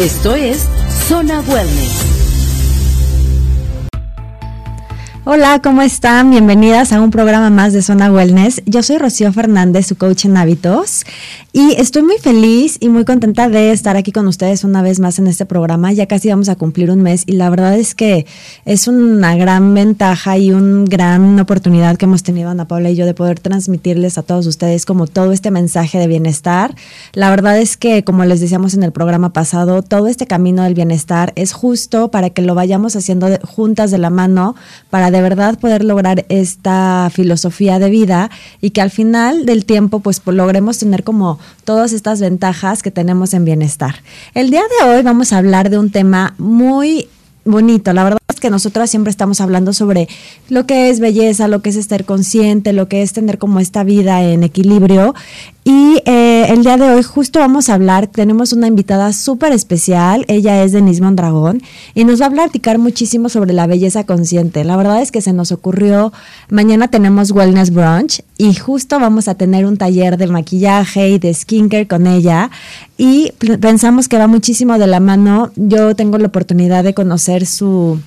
[0.00, 0.66] Esto es
[1.08, 2.29] Zona Wellness.
[5.26, 6.30] Hola, ¿cómo están?
[6.30, 8.62] Bienvenidas a un programa más de Zona Wellness.
[8.64, 11.04] Yo soy Rocío Fernández, su coach en hábitos,
[11.52, 15.18] y estoy muy feliz y muy contenta de estar aquí con ustedes una vez más
[15.18, 15.92] en este programa.
[15.92, 18.24] Ya casi vamos a cumplir un mes y la verdad es que
[18.64, 23.04] es una gran ventaja y una gran oportunidad que hemos tenido Ana Paula y yo
[23.04, 26.74] de poder transmitirles a todos ustedes como todo este mensaje de bienestar.
[27.12, 30.74] La verdad es que, como les decíamos en el programa pasado, todo este camino del
[30.74, 34.56] bienestar es justo para que lo vayamos haciendo juntas de la mano
[34.88, 38.30] para de verdad poder lograr esta filosofía de vida
[38.60, 43.34] y que al final del tiempo pues logremos tener como todas estas ventajas que tenemos
[43.34, 43.96] en bienestar.
[44.34, 47.08] El día de hoy vamos a hablar de un tema muy
[47.44, 47.92] bonito.
[47.92, 50.08] La verdad es que nosotras siempre estamos hablando sobre
[50.48, 53.84] lo que es belleza, lo que es estar consciente, lo que es tener como esta
[53.84, 55.14] vida en equilibrio.
[55.62, 60.24] Y eh, el día de hoy justo vamos a hablar, tenemos una invitada súper especial,
[60.26, 61.60] ella es Denise Mondragón
[61.94, 64.64] y nos va a platicar muchísimo sobre la belleza consciente.
[64.64, 66.14] La verdad es que se nos ocurrió,
[66.48, 71.34] mañana tenemos Wellness Brunch y justo vamos a tener un taller de maquillaje y de
[71.34, 72.50] skincare con ella
[72.96, 75.52] y pensamos que va muchísimo de la mano.
[75.56, 78.00] Yo tengo la oportunidad de conocer su,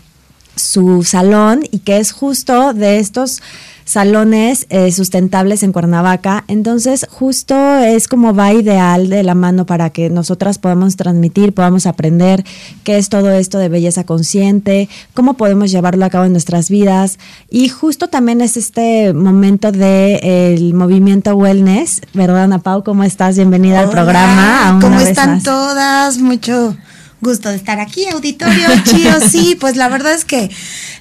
[0.56, 3.44] su salón y que es justo de estos
[3.86, 6.44] salones eh, sustentables en Cuernavaca.
[6.48, 11.86] Entonces, justo es como va ideal de la mano para que nosotras podamos transmitir, podamos
[11.86, 12.44] aprender
[12.84, 17.20] qué es todo esto de belleza consciente, cómo podemos llevarlo a cabo en nuestras vidas.
[17.50, 22.84] Y justo también es este momento del el movimiento wellness, ¿verdad, Ana Pau?
[22.84, 23.36] ¿Cómo estás?
[23.36, 24.80] Bienvenida al programa.
[24.82, 26.18] ¿Cómo están todas?
[26.18, 26.76] Mucho
[27.24, 30.52] gusto de estar aquí, auditorio, chío, sí, pues la verdad es que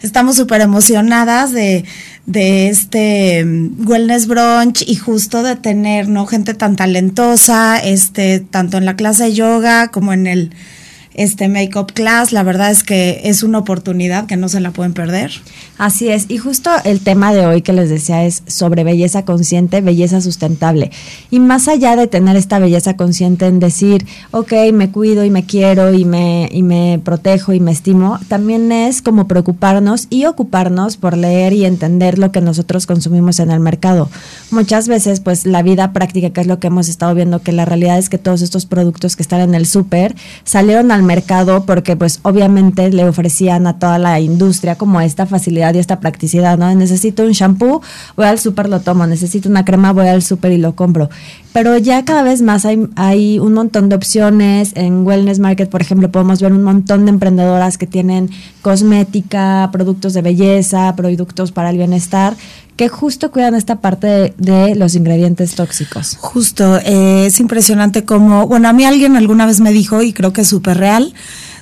[0.03, 1.85] estamos súper emocionadas de
[2.27, 6.27] de este mm, wellness brunch y justo de tener, ¿no?
[6.27, 10.55] Gente tan talentosa, este, tanto en la clase de yoga como en el
[11.15, 12.33] este Makeup Class.
[12.33, 15.33] La verdad es que es una oportunidad que no se la pueden perder.
[15.79, 19.81] Así es, y justo el tema de hoy que les decía es sobre belleza consciente,
[19.81, 20.91] belleza sustentable.
[21.31, 25.45] Y más allá de tener esta belleza consciente en decir, ok, me cuido y me
[25.45, 30.97] quiero y me, y me protejo y me estimo, también es como preocuparnos y ocuparnos
[30.97, 34.09] por leer y entender lo que nosotros consumimos en el mercado.
[34.51, 37.65] Muchas veces, pues la vida práctica, que es lo que hemos estado viendo, que la
[37.65, 41.97] realidad es que todos estos productos que están en el súper salieron al mercado porque
[41.97, 46.75] pues obviamente le ofrecían a toda la industria como esta facilidad y esta practicidad, ¿no?
[46.75, 47.83] Necesito un shampoo,
[48.17, 51.11] voy al súper, lo tomo, necesito una crema, voy al súper y lo compro.
[51.53, 54.73] Pero ya cada vez más hay, hay un montón de opciones.
[54.75, 58.31] En Wellness Market, por ejemplo, podemos ver un montón de emprendedoras que tienen
[58.63, 62.35] cosmética, productos de belleza, productos para el bienestar,
[62.77, 66.17] que justo cuidan esta parte de, los ingredientes tóxicos.
[66.21, 70.33] Justo, eh, es impresionante como, bueno, a mí alguien alguna vez me dijo, y creo
[70.33, 70.92] que es súper real,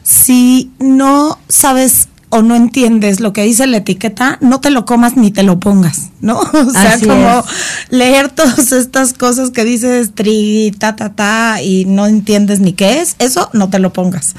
[0.03, 5.17] si no sabes o no entiendes lo que dice la etiqueta, no te lo comas
[5.17, 6.41] ni te lo pongas, ¿no?
[6.53, 7.45] O sea, como
[7.91, 13.01] leer todas estas cosas que dices tri, ta, ta, ta, y no entiendes ni qué
[13.01, 14.37] es, eso no te lo pongas.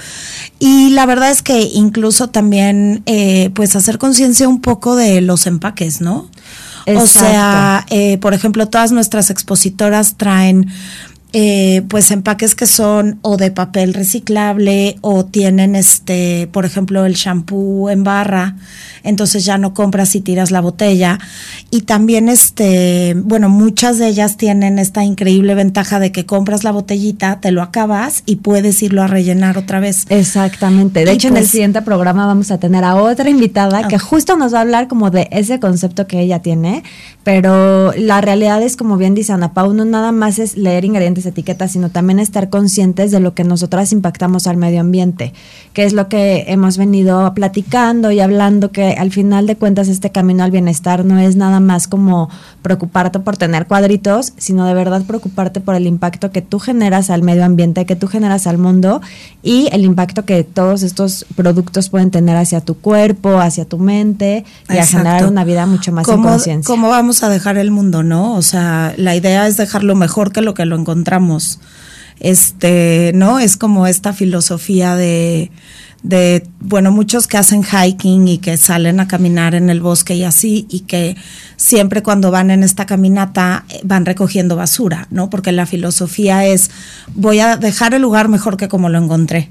[0.58, 5.46] Y la verdad es que incluso también, eh, pues hacer conciencia un poco de los
[5.46, 6.30] empaques, ¿no?
[6.88, 10.68] O sea, eh, por ejemplo, todas nuestras expositoras traen
[11.34, 17.14] eh, pues empaques que son o de papel reciclable o tienen este, por ejemplo, el
[17.14, 18.58] shampoo en barra,
[19.04, 21.20] entonces ya no compras y tiras la botella.
[21.70, 26.72] Y también este, bueno, muchas de ellas tienen esta increíble ventaja de que compras la
[26.72, 30.06] botellita, te lo acabas y puedes irlo a rellenar otra vez.
[30.10, 31.06] Exactamente.
[31.06, 34.36] De hecho, en el pues siguiente programa vamos a tener a otra invitada que justo
[34.36, 36.84] nos va a hablar como de ese concepto que ella tiene,
[37.24, 41.21] pero la realidad es como bien dice Ana Pau, no nada más es leer ingredientes
[41.26, 45.34] etiquetas, sino también estar conscientes de lo que nosotras impactamos al medio ambiente,
[45.74, 50.12] que es lo que hemos venido platicando y hablando, que al final de cuentas este
[50.12, 52.30] camino al bienestar no es nada más como
[52.62, 57.24] preocuparte por tener cuadritos, sino de verdad preocuparte por el impacto que tú generas al
[57.24, 59.02] medio ambiente, que tú generas al mundo
[59.44, 64.46] y el impacto que todos estos productos pueden tener hacia tu cuerpo, hacia tu mente
[64.70, 66.68] y a generar una vida mucho más en conciencia.
[66.68, 68.36] ¿Cómo vamos a dejar el mundo, no?
[68.36, 71.11] O sea, la idea es dejarlo mejor que lo que lo encontramos
[72.20, 73.40] Este, ¿no?
[73.40, 75.52] Es como esta filosofía de,
[76.04, 80.24] de, bueno, muchos que hacen hiking y que salen a caminar en el bosque y
[80.24, 81.16] así, y que
[81.58, 85.30] siempre cuando van en esta caminata eh, van recogiendo basura, ¿no?
[85.30, 86.72] Porque la filosofía es,
[87.14, 89.50] voy a dejar el lugar mejor que como lo encontré.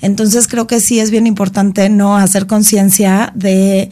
[0.00, 3.90] Entonces creo que sí es bien importante no hacer conciencia de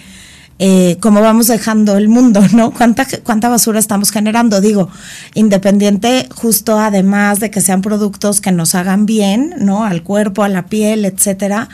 [0.60, 2.72] eh, cómo vamos dejando el mundo, ¿no?
[2.72, 4.60] ¿Cuánta, ¿Cuánta basura estamos generando?
[4.60, 4.88] Digo,
[5.34, 9.84] independiente, justo además de que sean productos que nos hagan bien, ¿no?
[9.84, 11.68] Al cuerpo, a la piel, etcétera.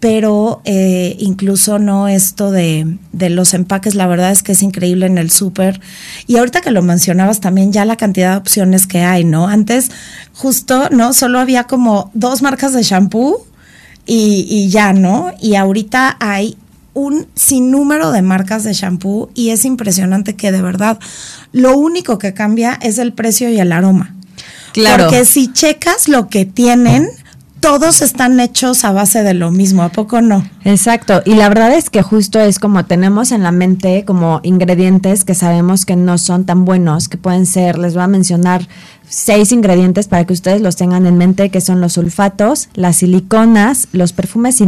[0.00, 5.06] Pero eh, incluso no esto de, de, los empaques, la verdad es que es increíble
[5.06, 5.80] en el súper.
[6.26, 9.48] Y ahorita que lo mencionabas también, ya la cantidad de opciones que hay, ¿no?
[9.48, 9.90] Antes,
[10.34, 11.14] justo, ¿no?
[11.14, 13.46] Solo había como dos marcas de shampoo
[14.04, 15.32] y, y ya, ¿no?
[15.40, 16.58] Y ahorita hay
[16.94, 20.98] un sinnúmero de marcas de shampoo y es impresionante que de verdad
[21.52, 24.14] lo único que cambia es el precio y el aroma.
[24.72, 25.04] Claro.
[25.04, 27.08] Porque si checas lo que tienen,
[27.64, 30.46] todos están hechos a base de lo mismo, ¿a poco no?
[30.64, 35.24] Exacto, y la verdad es que justo es como tenemos en la mente como ingredientes
[35.24, 38.68] que sabemos que no son tan buenos, que pueden ser, les voy a mencionar
[39.08, 43.88] seis ingredientes para que ustedes los tengan en mente, que son los sulfatos, las siliconas,
[43.92, 44.62] los perfumes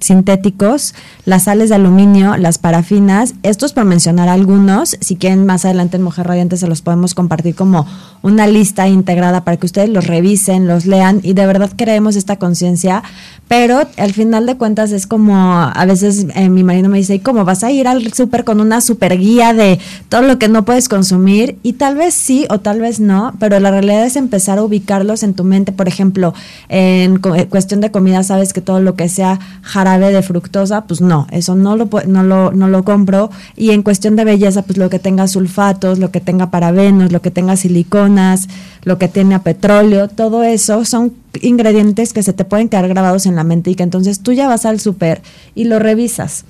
[0.00, 0.94] sintéticos,
[1.24, 3.34] las sales de aluminio, las parafinas.
[3.42, 7.54] Estos para mencionar algunos, si quieren más adelante en Mujer Radiante se los podemos compartir
[7.54, 7.86] como
[8.22, 12.36] una lista integrada para que ustedes los revisen, los lean y de verdad creemos esta
[12.36, 13.02] conciencia,
[13.48, 17.18] pero al final de cuentas es como, a veces eh, mi marido me dice, ¿y
[17.18, 19.78] cómo vas a ir al súper con una super guía de
[20.08, 21.58] todo lo que no puedes consumir?
[21.62, 25.22] Y tal vez sí o tal vez no, pero la realidad es empezar a ubicarlos
[25.22, 25.72] en tu mente.
[25.72, 26.34] Por ejemplo,
[26.68, 31.00] en eh, cuestión de comida, sabes que todo lo que sea jarabe de fructosa, pues
[31.00, 33.30] no, eso no lo, no lo, no lo compro.
[33.56, 37.20] Y en cuestión de belleza, pues lo que tenga sulfatos, lo que tenga parabenos, lo
[37.20, 38.48] que tenga siliconas,
[38.84, 43.26] lo que tiene a petróleo, todo eso son ingredientes que se te pueden quedar grabados
[43.26, 45.22] en la mente y que entonces tú ya vas al súper
[45.54, 46.44] y lo revisas.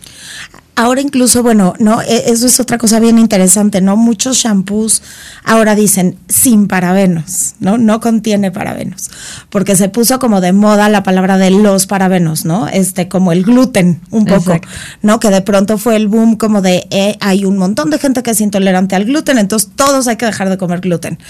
[0.77, 3.97] Ahora incluso, bueno, no, e, eso es otra cosa bien interesante, ¿no?
[3.97, 5.03] Muchos shampoos
[5.45, 7.79] ahora dicen sin parabenos, ¿no?
[7.79, 9.09] No contiene parabenos,
[9.51, 12.67] porque se puso como de moda la palabra de los parabenos, ¿no?
[12.67, 14.61] Este, como el gluten, un poco,
[15.01, 15.21] ¿no?
[15.21, 18.33] Que de pronto fue el boom como de, eh, hay un montón de gente que
[18.33, 21.21] es intolerante al gluten, entonces todos hay que dejar de comer gluten.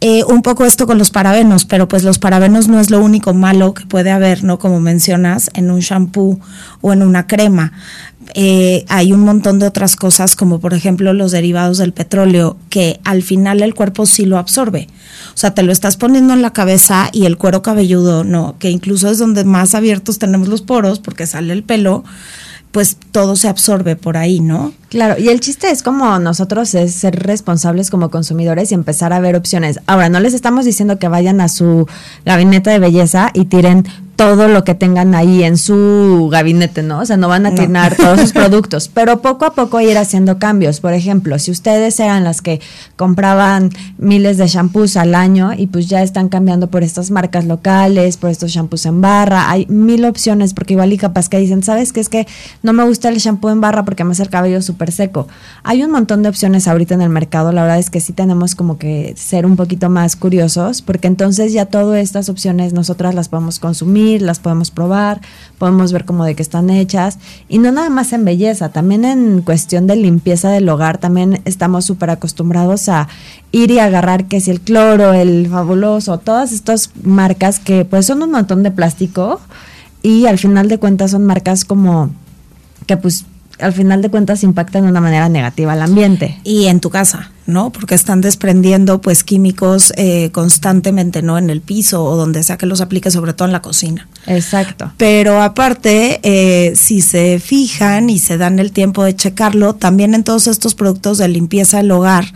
[0.00, 3.34] Eh, un poco esto con los parabenos, pero pues los parabenos no es lo único
[3.34, 4.60] malo que puede haber, ¿no?
[4.60, 6.38] Como mencionas, en un shampoo
[6.80, 7.72] o en una crema.
[8.34, 13.00] Eh, hay un montón de otras cosas, como por ejemplo los derivados del petróleo, que
[13.02, 14.86] al final el cuerpo sí lo absorbe.
[15.34, 18.70] O sea, te lo estás poniendo en la cabeza y el cuero cabelludo, no, que
[18.70, 22.04] incluso es donde más abiertos tenemos los poros porque sale el pelo
[22.70, 24.72] pues todo se absorbe por ahí, ¿no?
[24.88, 29.20] Claro, y el chiste es como nosotros es ser responsables como consumidores y empezar a
[29.20, 29.80] ver opciones.
[29.86, 31.86] Ahora, no les estamos diciendo que vayan a su
[32.24, 33.84] gabinete de belleza y tiren
[34.18, 36.98] todo lo que tengan ahí en su gabinete, ¿no?
[36.98, 40.40] O sea, no van a tirar todos sus productos, pero poco a poco ir haciendo
[40.40, 40.80] cambios.
[40.80, 42.60] Por ejemplo, si ustedes eran las que
[42.96, 48.16] compraban miles de shampoos al año y pues ya están cambiando por estas marcas locales,
[48.16, 51.92] por estos shampoos en barra, hay mil opciones porque igual y capaz que dicen, ¿sabes
[51.92, 52.00] qué?
[52.00, 52.26] Es que
[52.64, 55.28] no me gusta el shampoo en barra porque me hace el cabello súper seco.
[55.64, 58.54] Hay un montón de opciones ahorita en el mercado, la verdad es que sí tenemos
[58.54, 63.28] como que ser un poquito más curiosos porque entonces ya todas estas opciones nosotras las
[63.28, 65.20] podemos consumir las podemos probar,
[65.58, 67.18] podemos ver cómo de qué están hechas.
[67.48, 71.84] Y no nada más en belleza, también en cuestión de limpieza del hogar, también estamos
[71.84, 73.08] súper acostumbrados a
[73.52, 78.22] ir y agarrar que si el cloro, el fabuloso, todas estas marcas que pues son
[78.22, 79.40] un montón de plástico
[80.02, 82.10] y al final de cuentas son marcas como
[82.86, 83.24] que pues
[83.60, 86.38] al final de cuentas impactan de una manera negativa al ambiente.
[86.44, 87.70] Y en tu casa, ¿no?
[87.70, 91.38] Porque están desprendiendo pues químicos eh, constantemente, ¿no?
[91.38, 94.08] En el piso o donde sea que los aplique, sobre todo en la cocina.
[94.26, 94.92] Exacto.
[94.96, 100.24] Pero aparte, eh, si se fijan y se dan el tiempo de checarlo, también en
[100.24, 102.32] todos estos productos de limpieza del hogar,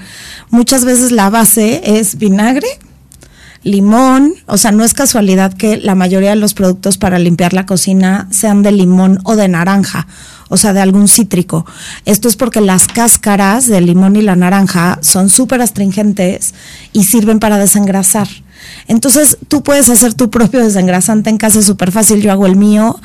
[0.50, 2.66] muchas veces la base es vinagre,
[3.62, 7.66] limón, o sea, no es casualidad que la mayoría de los productos para limpiar la
[7.66, 10.08] cocina sean de limón o de naranja
[10.52, 11.64] o sea, de algún cítrico.
[12.04, 16.52] Esto es porque las cáscaras del limón y la naranja son súper astringentes
[16.92, 18.28] y sirven para desengrasar.
[18.88, 22.56] Entonces tú puedes hacer tu propio desengrasante en casa, es súper fácil, yo hago el
[22.56, 23.00] mío.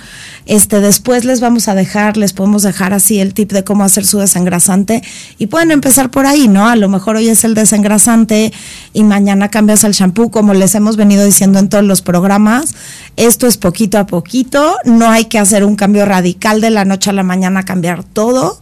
[0.46, 4.06] Este, después les vamos a dejar, les podemos dejar así el tip de cómo hacer
[4.06, 5.04] su desengrasante
[5.38, 6.68] y pueden empezar por ahí, ¿no?
[6.68, 8.54] A lo mejor hoy es el desengrasante
[8.94, 12.76] y mañana cambias al shampoo, como les hemos venido diciendo en todos los programas.
[13.18, 17.10] Esto es poquito a poquito, no hay que hacer un cambio radical de la noche
[17.10, 18.58] a la mañana, cambiar todo.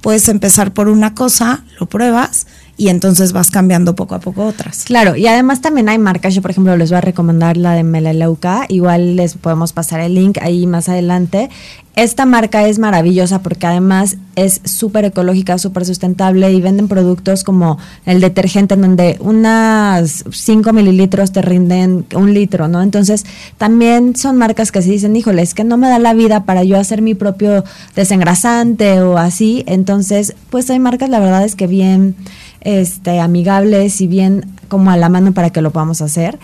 [0.00, 2.46] Puedes empezar por una cosa, lo pruebas
[2.78, 4.84] y entonces vas cambiando poco a poco otras.
[4.84, 7.82] Claro, y además también hay marcas, yo por ejemplo les voy a recomendar la de
[7.82, 11.50] Melaleuca, igual les podemos pasar el link ahí más adelante.
[11.96, 17.76] Esta marca es maravillosa porque además es súper ecológica, súper sustentable y venden productos como
[18.06, 22.82] el detergente en donde unas 5 mililitros te rinden un litro, ¿no?
[22.82, 26.44] Entonces también son marcas que se dicen, híjole, es que no me da la vida
[26.44, 27.64] para yo hacer mi propio
[27.96, 29.64] desengrasante o así.
[29.66, 32.14] Entonces, pues hay marcas, la verdad es que bien
[32.60, 36.38] este, amigables y bien como a la mano para que lo podamos hacer.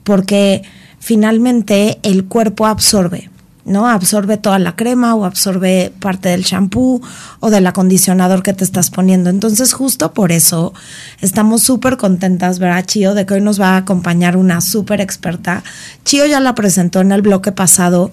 [0.04, 0.62] porque
[1.00, 3.28] finalmente el cuerpo absorbe,
[3.64, 3.88] ¿no?
[3.88, 7.00] Absorbe toda la crema o absorbe parte del champú
[7.40, 9.30] o del acondicionador que te estás poniendo.
[9.30, 10.72] Entonces, justo por eso
[11.20, 13.14] estamos súper contentas, ¿verdad, Chio?
[13.14, 15.62] De que hoy nos va a acompañar una súper experta.
[16.04, 18.10] Chio ya la presentó en el bloque pasado,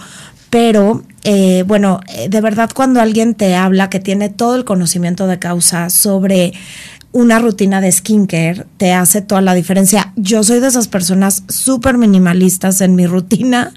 [0.50, 5.28] pero eh, bueno, eh, de verdad cuando alguien te habla que tiene todo el conocimiento
[5.28, 6.54] de causa sobre
[7.12, 10.14] una rutina de skincare te hace toda la diferencia.
[10.16, 13.74] Yo soy de esas personas súper minimalistas en mi rutina.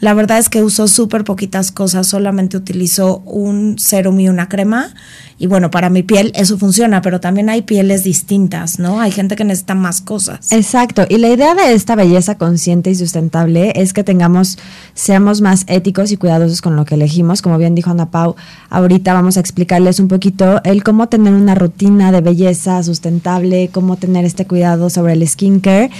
[0.00, 4.94] La verdad es que uso súper poquitas cosas, solamente utilizo un serum y una crema
[5.38, 9.00] y bueno, para mi piel eso funciona, pero también hay pieles distintas, ¿no?
[9.00, 10.50] Hay gente que necesita más cosas.
[10.50, 11.04] Exacto.
[11.08, 14.58] Y la idea de esta belleza consciente y sustentable es que tengamos,
[14.94, 17.42] seamos más éticos y cuidadosos con lo que elegimos.
[17.42, 18.34] Como bien dijo Ana Pau,
[18.70, 23.96] ahorita vamos a explicarles un poquito el cómo tener una rutina de belleza sustentable, cómo
[23.96, 25.90] tener este cuidado sobre el skincare.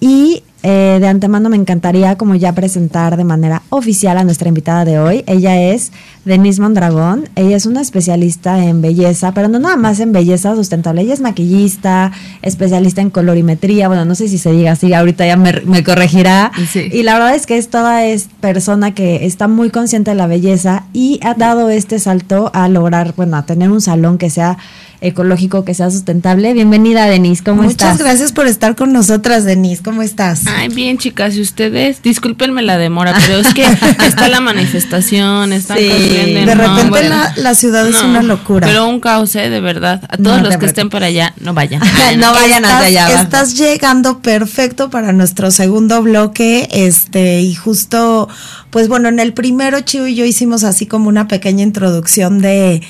[0.00, 4.84] Y eh, de antemano me encantaría como ya presentar de manera oficial a nuestra invitada
[4.84, 5.24] de hoy.
[5.26, 5.90] Ella es
[6.24, 7.28] Denise Mondragón.
[7.34, 11.02] Ella es una especialista en belleza, pero no nada más en belleza sustentable.
[11.02, 12.12] Ella es maquillista,
[12.42, 13.88] especialista en colorimetría.
[13.88, 16.52] Bueno, no sé si se diga así, ahorita ya me, corregirá.
[16.74, 20.28] Y la verdad es que es toda es persona que está muy consciente de la
[20.28, 24.58] belleza y ha dado este salto a lograr, bueno, a tener un salón que sea
[25.02, 26.52] ecológico, que sea sustentable.
[26.54, 27.92] Bienvenida, Denise, ¿cómo estás?
[27.92, 30.42] Muchas gracias por estar con nosotras, Denise, ¿cómo estás?
[30.46, 33.64] Ay, bien, chicas, y ustedes, discúlpenme la demora, pero es que
[34.06, 38.66] está la manifestación, están sí, De repente la, ciudad es una locura.
[38.66, 39.50] Pero un caos, ¿eh?
[39.50, 40.02] de verdad.
[40.08, 41.82] A todos los que estén por allá, no vayan.
[42.16, 43.20] no vayan hasta allá.
[43.20, 48.28] Estás llegando perfecto para nuestro segundo bloque, este, y justo,
[48.72, 52.82] pues bueno, en el primero, Chivo y yo hicimos así como una pequeña introducción de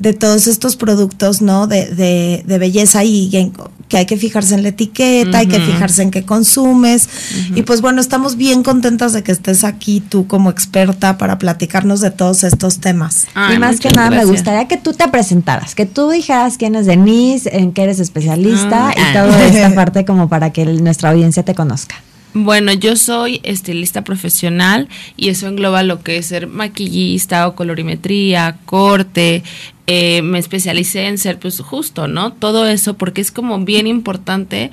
[0.00, 1.66] de todos estos productos, ¿no?
[1.66, 3.52] De, de, de belleza y
[3.86, 7.08] que hay que fijarse en la etiqueta, hay que fijarse en qué consumes.
[7.54, 12.00] Y pues bueno, estamos bien contentas de que estés aquí tú como experta para platicarnos
[12.00, 13.26] de todos estos temas.
[13.54, 16.86] y más que nada me gustaría que tú te presentaras, que tú dijeras quién es
[16.86, 21.54] Denise, en qué eres especialista y toda esta parte como para que nuestra audiencia te
[21.54, 21.96] conozca.
[22.32, 28.56] Bueno, yo soy estilista profesional y eso engloba lo que es ser maquillista o colorimetría,
[28.66, 29.42] corte.
[29.88, 32.32] Eh, me especialicé en ser pues justo, ¿no?
[32.32, 34.70] Todo eso porque es como bien importante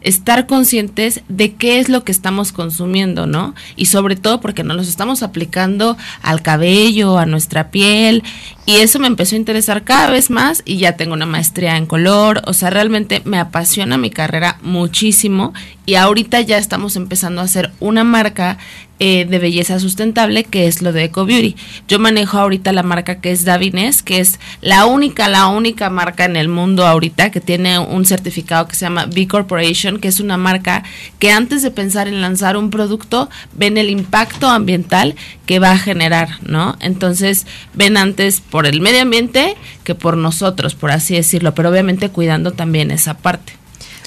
[0.00, 3.54] estar conscientes de qué es lo que estamos consumiendo, ¿no?
[3.76, 8.22] Y sobre todo porque nos los estamos aplicando al cabello, a nuestra piel,
[8.66, 11.86] y eso me empezó a interesar cada vez más y ya tengo una maestría en
[11.86, 15.54] color, o sea, realmente me apasiona mi carrera muchísimo
[15.86, 18.58] y ahorita ya estamos empezando a hacer una marca
[19.00, 21.56] eh, de belleza sustentable que es lo de Eco Beauty.
[21.86, 26.24] Yo manejo ahorita la marca que es Davines, que es la única, la única marca
[26.24, 30.20] en el mundo ahorita que tiene un certificado que se llama B Corporation, que es
[30.20, 30.82] una marca
[31.18, 35.14] que antes de pensar en lanzar un producto, ven el impacto ambiental
[35.46, 36.76] que va a generar, ¿no?
[36.80, 42.10] Entonces, ven antes por el medio ambiente que por nosotros, por así decirlo, pero obviamente
[42.10, 43.57] cuidando también esa parte.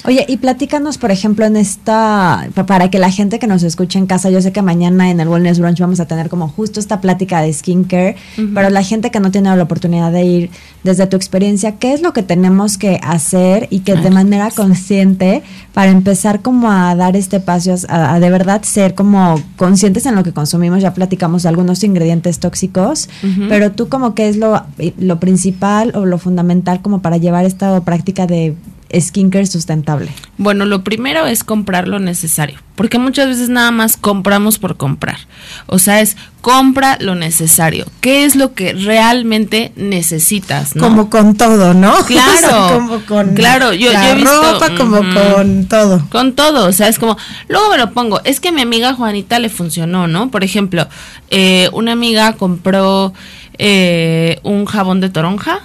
[0.04, 4.06] Oye, y platícanos, por ejemplo, en esta, para que la gente que nos escuche en
[4.06, 7.00] casa, yo sé que mañana en el Wellness Brunch vamos a tener como justo esta
[7.00, 8.16] plática de skincare,
[8.52, 10.50] pero la gente que no tiene la oportunidad de ir,
[10.82, 15.44] desde tu experiencia, ¿qué es lo que tenemos que hacer y que de manera consciente
[15.72, 20.24] para empezar como a dar este paso, a, de verdad ser como conscientes en lo
[20.24, 20.82] que consumimos?
[20.82, 23.08] Ya platicamos de algunos ingredientes tóxicos,
[23.48, 24.64] pero tú como qué es lo,
[24.98, 28.56] lo principal o lo fundamental como para llevar esta práctica de
[29.00, 30.12] skincare sustentable?
[30.38, 35.18] Bueno, lo primero es comprar lo necesario, porque muchas veces nada más compramos por comprar.
[35.66, 37.86] O sea, es compra lo necesario.
[38.00, 40.74] ¿Qué es lo que realmente necesitas?
[40.78, 41.94] Como con todo, ¿no?
[42.06, 42.74] Claro.
[42.74, 46.06] como con claro, yo, la he visto, ropa, como con todo.
[46.10, 47.16] Con todo, o sea, es como,
[47.48, 50.30] luego me lo pongo, es que a mi amiga Juanita le funcionó, ¿no?
[50.30, 50.88] Por ejemplo,
[51.30, 53.14] eh, una amiga compró
[53.58, 55.60] eh, un jabón de toronja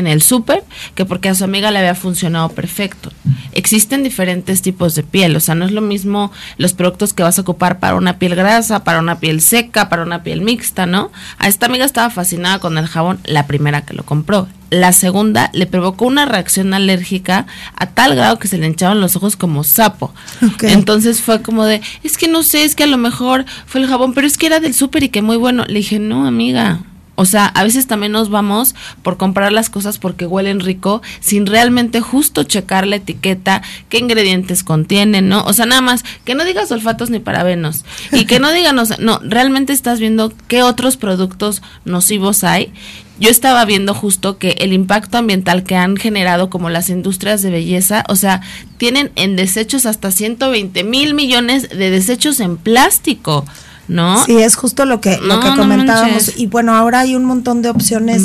[0.00, 0.64] en el súper
[0.94, 3.12] que porque a su amiga le había funcionado perfecto.
[3.52, 7.38] Existen diferentes tipos de piel, o sea, no es lo mismo los productos que vas
[7.38, 11.12] a ocupar para una piel grasa, para una piel seca, para una piel mixta, ¿no?
[11.38, 14.48] A esta amiga estaba fascinada con el jabón la primera que lo compró.
[14.70, 19.16] La segunda le provocó una reacción alérgica a tal grado que se le hinchaban los
[19.16, 20.14] ojos como sapo.
[20.62, 23.88] Entonces fue como de, es que no sé, es que a lo mejor fue el
[23.88, 25.64] jabón, pero es que era del súper y que muy bueno.
[25.66, 26.80] Le dije, no, amiga,
[27.20, 31.44] o sea, a veces también nos vamos por comprar las cosas porque huelen rico sin
[31.44, 33.60] realmente justo checar la etiqueta,
[33.90, 35.44] qué ingredientes contienen, ¿no?
[35.44, 39.20] O sea, nada más que no digas olfatos ni parabenos y que no digan, no,
[39.22, 42.72] realmente estás viendo qué otros productos nocivos hay.
[43.18, 47.50] Yo estaba viendo justo que el impacto ambiental que han generado como las industrias de
[47.50, 48.40] belleza, o sea,
[48.78, 53.44] tienen en desechos hasta 120 mil millones de desechos en plástico.
[53.90, 54.24] ¿No?
[54.24, 56.32] Sí, es justo lo que, lo que comentábamos.
[56.36, 58.22] y bueno, ahora hay un montón de opciones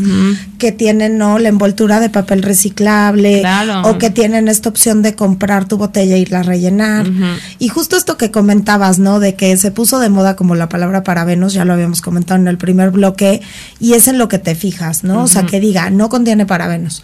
[0.59, 1.39] que tienen, ¿no?
[1.39, 3.43] La envoltura de papel reciclable
[3.83, 7.07] o que tienen esta opción de comprar tu botella e irla a rellenar.
[7.59, 9.19] Y justo esto que comentabas, ¿no?
[9.19, 12.47] De que se puso de moda como la palabra parabenos, ya lo habíamos comentado en
[12.47, 13.41] el primer bloque,
[13.79, 15.23] y es en lo que te fijas, ¿no?
[15.23, 17.03] O sea, que diga, no contiene parabenos.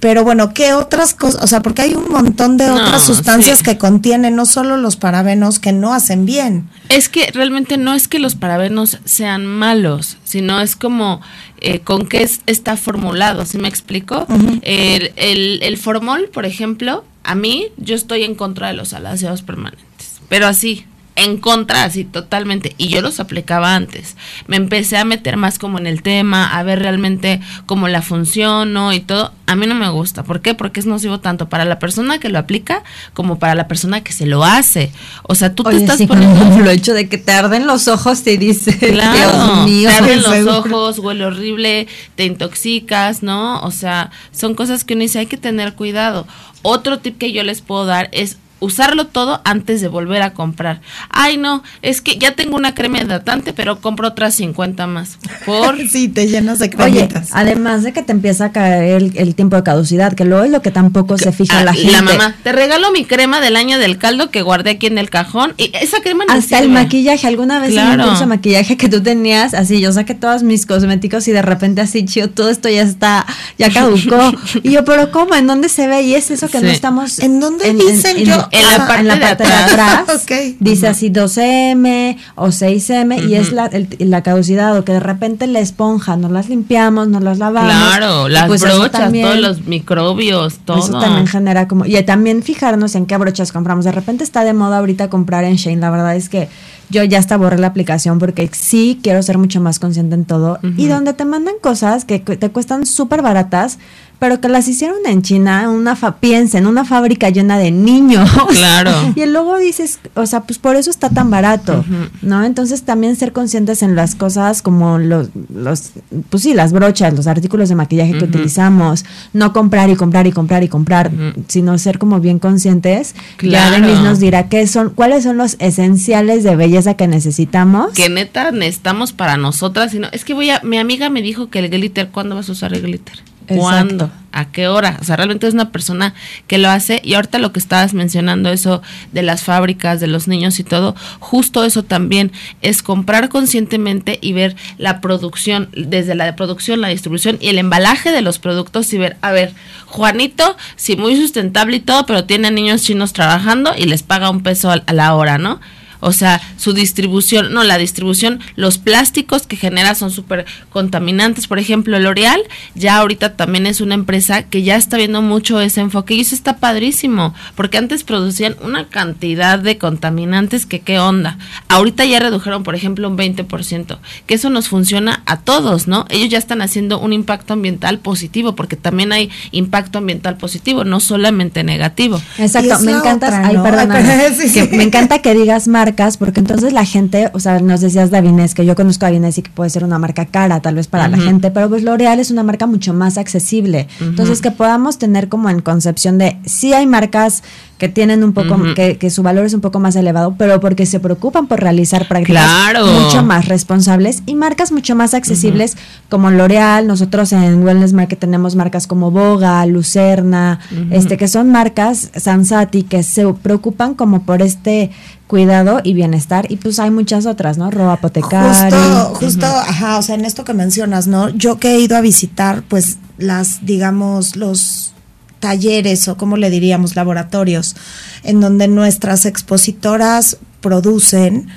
[0.00, 1.42] Pero bueno, ¿qué otras cosas?
[1.42, 5.58] O sea, porque hay un montón de otras sustancias que contienen, no solo los parabenos,
[5.58, 6.68] que no hacen bien.
[6.90, 11.22] Es que realmente no es que los parabenos sean malos, sino es como
[11.60, 14.26] eh, con qué está formulado, ¿sí me explico?
[14.62, 19.42] el, el, el formol, por ejemplo, a mí yo estoy en contra de los alaceados
[19.42, 20.84] permanentes, pero así,
[21.16, 22.74] en contra, así totalmente.
[22.76, 24.16] Y yo los aplicaba antes.
[24.46, 28.74] Me empecé a meter más como en el tema, a ver realmente cómo la función,
[28.74, 28.92] ¿no?
[28.92, 29.32] Y todo.
[29.46, 30.24] A mí no me gusta.
[30.24, 30.54] ¿Por qué?
[30.54, 32.82] Porque es nocivo tanto para la persona que lo aplica
[33.14, 34.92] como para la persona que se lo hace.
[35.22, 36.58] O sea, tú te estás poniendo.
[36.58, 38.76] Lo hecho de que te arden los ojos, te dice.
[38.76, 43.60] Claro, te arden los ojos, huele horrible, te intoxicas, ¿no?
[43.60, 46.26] O sea, son cosas que uno dice, hay que tener cuidado.
[46.60, 50.80] Otro tip que yo les puedo dar es usarlo todo antes de volver a comprar.
[51.10, 55.18] Ay, no, es que ya tengo una crema hidratante, pero compro otras 50 más.
[55.44, 57.30] Por sí, te llenas de cremitas.
[57.32, 60.62] además de que te empieza a caer el, tiempo de caducidad, que luego es lo
[60.62, 61.92] que tampoco se fija la gente.
[61.92, 65.10] La mamá, te regalo mi crema del año del caldo que guardé aquí en el
[65.10, 68.04] cajón y esa crema no Hasta el maquillaje, alguna vez claro.
[68.10, 71.82] en el maquillaje que tú tenías, así yo saqué todos mis cosméticos y de repente
[71.82, 73.26] así, chido, todo esto ya está,
[73.58, 74.32] ya caducó.
[74.62, 75.34] y yo, pero ¿cómo?
[75.34, 76.02] ¿En dónde se ve?
[76.02, 77.18] Y es eso que no estamos...
[77.18, 78.45] ¿En dónde dicen yo?
[78.50, 80.26] En la parte, de, atrás,
[80.60, 85.60] dice así 12M o 6M y es la, la caducidad o que de repente la
[85.60, 87.72] esponja no las limpiamos, no las lavamos.
[87.72, 90.78] Claro, las pues brochas, todos los microbios, todo.
[90.78, 91.86] Eso también genera como...
[91.86, 93.84] Y también fijarnos en qué brochas compramos.
[93.84, 95.78] De repente está de moda ahorita comprar en Shane.
[95.78, 96.48] La verdad es que
[96.88, 100.58] yo ya hasta borré la aplicación porque sí quiero ser mucho más consciente en todo.
[100.76, 103.78] Y donde te mandan cosas que te cuestan súper baratas,
[104.18, 108.30] pero que las hicieron en China, una fa piensen, una fábrica llena de niños.
[108.48, 108.92] Claro.
[109.14, 111.84] y luego dices, o sea, pues por eso está tan barato,
[112.22, 112.44] ¿no?
[112.44, 115.90] Entonces también ser conscientes en las cosas como los, los
[116.30, 120.32] pues sí, las brochas, los artículos de maquillaje que utilizamos, no comprar y comprar y
[120.32, 121.10] comprar y comprar,
[121.48, 123.14] sino ser como bien conscientes.
[123.42, 123.82] Ya Claro.
[123.82, 127.92] Denise nos dirá qué son, cuáles son los esenciales de belleza que necesitamos.
[127.92, 129.92] Que neta necesitamos para nosotras.
[129.92, 130.60] Sino, es que voy a.
[130.62, 133.18] Mi amiga me dijo que el glitter, ¿cuándo vas a usar el glitter?
[133.46, 134.10] ¿Cuándo?
[134.32, 134.98] ¿A qué hora?
[135.00, 136.12] O sea, realmente es una persona
[136.46, 137.00] que lo hace.
[137.02, 138.82] Y ahorita lo que estabas mencionando, eso
[139.12, 144.32] de las fábricas, de los niños y todo, justo eso también es comprar conscientemente y
[144.32, 148.98] ver la producción, desde la producción, la distribución y el embalaje de los productos y
[148.98, 149.54] ver, a ver,
[149.86, 154.42] Juanito, sí, muy sustentable y todo, pero tiene niños chinos trabajando y les paga un
[154.42, 155.60] peso a la hora, ¿no?
[156.00, 161.46] O sea, su distribución, no, la distribución, los plásticos que genera son súper contaminantes.
[161.46, 162.42] Por ejemplo, L'Oreal
[162.74, 166.34] ya ahorita también es una empresa que ya está viendo mucho ese enfoque y eso
[166.34, 171.38] está padrísimo, porque antes producían una cantidad de contaminantes que qué onda.
[171.68, 176.06] Ahorita ya redujeron, por ejemplo, un 20%, que eso nos funciona a todos, ¿no?
[176.08, 181.00] Ellos ya están haciendo un impacto ambiental positivo, porque también hay impacto ambiental positivo, no
[181.00, 182.20] solamente negativo.
[182.38, 183.52] Exacto, me encanta,
[184.70, 188.66] me encanta que digas marcas, porque entonces la gente, o sea, nos decías Davines, que
[188.66, 191.16] yo conozco a Davines y que puede ser una marca cara, tal vez para la
[191.18, 193.86] gente, pero pues L'Oreal es una marca mucho más accesible.
[194.00, 197.42] Entonces, que podamos tener como en concepción de, sí hay marcas
[197.78, 200.86] que tienen un poco, que, que su valor es un poco más elevado, pero porque
[200.86, 202.86] se preocupan por realizar prácticas Claro.
[202.86, 205.76] mucho más responsables y marcas mucho más accesibles
[206.08, 210.58] como L'Oreal, nosotros en Wellness Market tenemos marcas como Boga, Lucerna,
[210.90, 214.90] este que son marcas Sansati que se preocupan como por este
[215.26, 217.70] cuidado y bienestar y pues hay muchas otras, ¿no?
[217.70, 218.76] Ro Apotecari.
[218.76, 221.30] Justo, justo, ajá, o sea, en esto que mencionas, ¿no?
[221.30, 224.92] Yo que he ido a visitar, pues, las, digamos, los
[225.40, 227.76] talleres o como le diríamos, laboratorios,
[228.22, 231.48] en donde nuestras expositoras producen,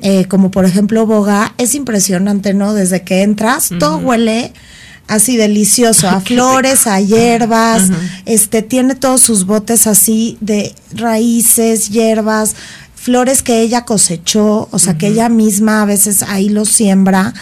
[0.00, 2.74] eh, como por ejemplo Boga, es impresionante, ¿no?
[2.74, 4.52] Desde que entras, todo huele
[5.08, 7.90] así delicioso, a flores, a hierbas,
[8.24, 12.56] este, tiene todos sus botes así de raíces, hierbas,
[13.04, 17.34] flores que ella cosechó, o sea, que ella misma a veces ahí los siembra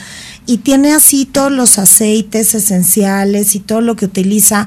[0.45, 4.67] y tiene así todos los aceites esenciales y todo lo que utiliza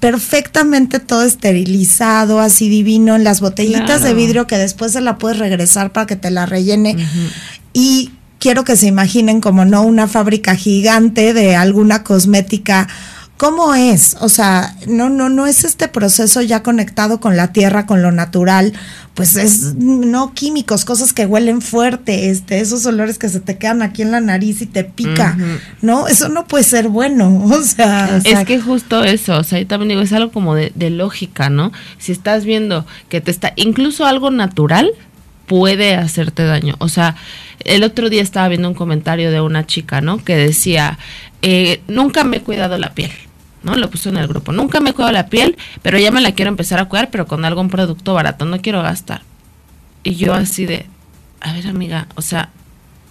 [0.00, 5.38] perfectamente todo esterilizado, así divino en las botellitas de vidrio que después se la puedes
[5.38, 6.96] regresar para que te la rellene.
[7.72, 12.88] Y quiero que se imaginen como no una fábrica gigante de alguna cosmética.
[13.42, 14.16] ¿Cómo es?
[14.20, 18.12] O sea, no, no, no es este proceso ya conectado con la tierra, con lo
[18.12, 18.72] natural,
[19.14, 23.82] pues es no químicos, cosas que huelen fuerte, este, esos olores que se te quedan
[23.82, 25.36] aquí en la nariz y te pica,
[25.80, 26.06] ¿no?
[26.06, 29.88] Eso no puede ser bueno, o sea, Es que justo eso, o sea, yo también
[29.88, 31.72] digo, es algo como de, de lógica, ¿no?
[31.98, 34.92] Si estás viendo que te está, incluso algo natural
[35.48, 36.76] puede hacerte daño.
[36.78, 37.16] O sea,
[37.64, 40.22] el otro día estaba viendo un comentario de una chica, ¿no?
[40.22, 40.96] Que decía,
[41.42, 43.10] eh, nunca me he cuidado la piel.
[43.62, 43.74] ¿No?
[43.76, 44.52] Lo puso en el grupo.
[44.52, 47.26] Nunca me he cuidado la piel, pero ya me la quiero empezar a cuidar, pero
[47.26, 48.44] con algún producto barato.
[48.44, 49.22] No quiero gastar.
[50.02, 50.86] Y yo así de,
[51.40, 52.50] a ver amiga, o sea,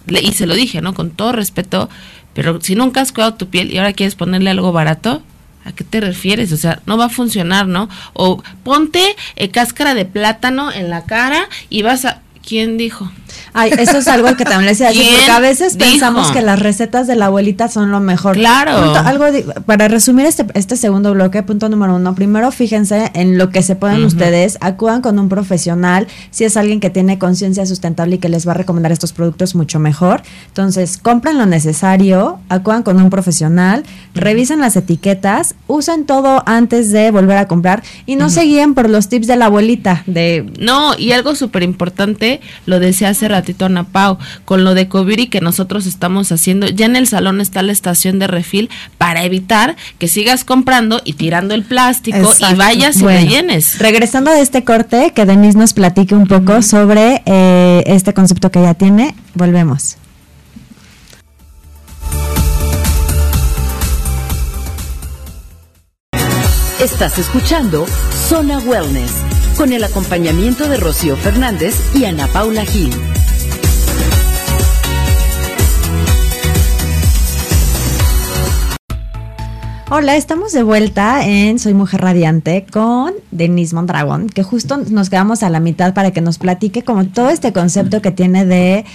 [0.06, 0.94] y se lo dije, ¿no?
[0.94, 1.88] Con todo respeto,
[2.34, 5.22] pero si nunca has cuidado tu piel y ahora quieres ponerle algo barato,
[5.64, 6.52] ¿a qué te refieres?
[6.52, 7.88] O sea, no va a funcionar, ¿no?
[8.12, 12.20] O ponte eh, cáscara de plátano en la cara y vas a...
[12.44, 13.12] ¿Quién dijo?
[13.52, 15.90] Ay, eso es algo que también les decía, ¿Quién porque a veces dijo?
[15.90, 18.34] pensamos que las recetas de la abuelita son lo mejor.
[18.36, 18.84] Claro.
[18.84, 23.38] Punto- algo di- para resumir este, este segundo bloque, punto número uno, primero fíjense en
[23.38, 27.66] lo que se pueden ustedes, acudan con un profesional, si es alguien que tiene conciencia
[27.66, 30.22] sustentable y que les va a recomendar estos productos mucho mejor.
[30.48, 37.10] Entonces, compren lo necesario, acudan con un profesional, revisen las etiquetas, usen todo antes de
[37.10, 40.96] volver a comprar y no se guíen por los tips de la abuelita, de No,
[40.98, 45.40] y algo súper importante, lo decía hace ratito Ana Pau, con lo de Coviri que
[45.40, 50.08] nosotros estamos haciendo, ya en el salón está la estación de refil para evitar que
[50.08, 53.78] sigas comprando y tirando el plástico y vayas y Bueno, rellenes.
[53.78, 58.58] Regresando de este corte, que Denise nos platique un poco sobre eh, este concepto que
[58.58, 59.98] ella tiene, volvemos.
[66.80, 67.86] Estás escuchando
[68.28, 69.12] Zona Wellness
[69.56, 72.90] con el acompañamiento de Rocío Fernández y Ana Paula Gil.
[79.90, 85.42] Hola, estamos de vuelta en Soy Mujer Radiante con Denise Mondragón, que justo nos quedamos
[85.42, 88.86] a la mitad para que nos platique como todo este concepto que tiene de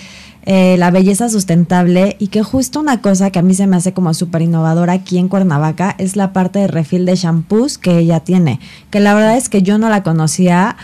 [0.50, 3.92] eh, la belleza sustentable y que justo una cosa que a mí se me hace
[3.92, 8.22] como súper innovadora aquí en Cuernavaca es la parte de refil de shampoos que ella
[8.22, 10.78] tiene, que la verdad es que yo no la conocía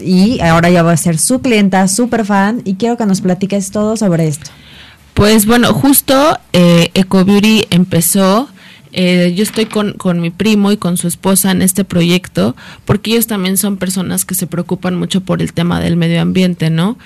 [0.00, 3.70] y ahora ya voy a ser su clienta, súper fan y quiero que nos platiques
[3.72, 4.50] todo sobre esto.
[5.12, 8.48] Pues bueno, justo eh, EcoBeauty empezó
[8.92, 13.10] eh, yo estoy con, con, mi primo y con su esposa en este proyecto porque
[13.10, 16.96] ellos también son personas que se preocupan mucho por el tema del medio ambiente, ¿no?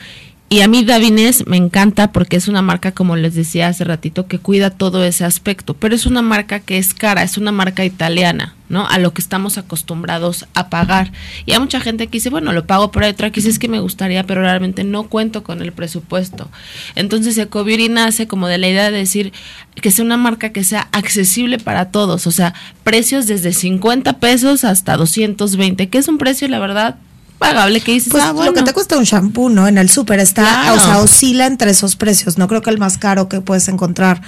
[0.53, 4.27] Y a mí Davines me encanta porque es una marca, como les decía hace ratito,
[4.27, 7.87] que cuida todo ese aspecto, pero es una marca que es cara, es una marca
[7.87, 8.87] italiana, ¿no?
[8.87, 11.11] A lo que estamos acostumbrados a pagar.
[11.47, 13.69] Y hay mucha gente que dice, bueno, lo pago por otra que dice, es que
[13.69, 16.51] me gustaría, pero realmente no cuento con el presupuesto.
[16.97, 19.33] Entonces Ecobeauty nace como de la idea de decir
[19.77, 22.53] que sea una marca que sea accesible para todos, o sea,
[22.85, 26.97] precios desde 50 pesos hasta 220, que es un precio, la verdad,
[27.43, 29.69] pagable que dices, pues ah, lo que te cuesta un shampoo, ¿no?
[29.69, 30.75] En el súper está, Claro.
[30.77, 32.39] o sea, oscila entre esos precios.
[32.39, 34.23] No creo que el más caro que puedes encontrar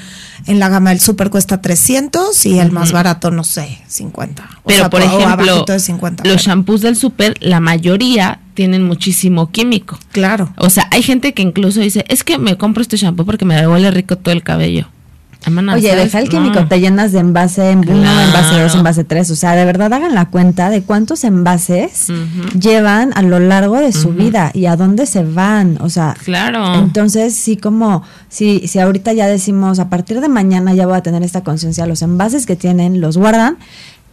[0.47, 4.43] en la gama del súper cuesta 300 y el más barato, no sé, 50.
[4.63, 6.25] O Pero sea, por ejemplo, de 50.
[6.25, 9.99] los pero- shampoos del súper, la mayoría tienen muchísimo químico.
[10.13, 10.53] Claro.
[10.59, 13.67] O sea, hay gente que incluso dice, es que me compro este shampoo porque me
[13.67, 14.89] huele rico todo el cabello.
[15.75, 16.69] Oye, deja el químico, No.
[16.69, 18.21] te llenas de envase en uno, Claro.
[18.27, 19.31] envase dos, envase tres.
[19.31, 22.09] O sea, de verdad hagan la cuenta de cuántos envases
[22.59, 25.79] llevan a lo largo de su vida y a dónde se van.
[25.81, 26.75] O sea, Claro.
[26.75, 31.03] entonces sí como, si, si ahorita ya decimos, a partir de mañana ya voy a
[31.03, 33.57] tener esta conciencia, los envases que tienen los guardan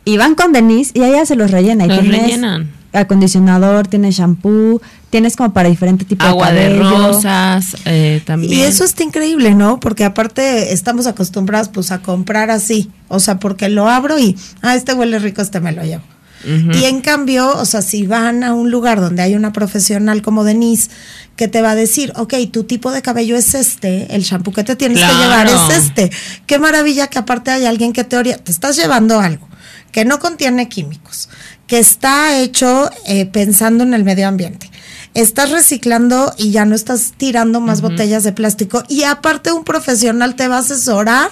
[0.06, 1.86] y van con Denise y ella se los rellena.
[1.86, 2.72] Y Los rellenan.
[2.94, 7.08] Acondicionador, tienes shampoo, tienes como para diferente tipo Agua de de cabello.
[7.08, 8.54] rosas eh, también.
[8.54, 9.80] Y eso está increíble, ¿no?
[9.80, 14.76] Porque aparte estamos acostumbrados pues a comprar así, o sea, porque lo abro y, ah,
[14.76, 16.04] este huele rico, este me lo llevo.
[16.44, 20.44] Y en cambio, o sea, si van a un lugar donde hay una profesional como
[20.44, 20.90] Denise
[21.36, 24.64] que te va a decir, ok, tu tipo de cabello es este, el shampoo que
[24.64, 25.14] te tienes Claro.
[25.18, 26.10] que llevar es este.
[26.48, 29.48] Qué maravilla que aparte hay alguien que te orienta, te estás llevando algo
[29.92, 31.30] que no contiene químicos,
[31.72, 34.70] que está hecho eh, pensando en el medio ambiente.
[35.14, 40.36] Estás reciclando y ya no estás tirando más botellas de plástico y aparte un profesional
[40.36, 41.32] te va a asesorar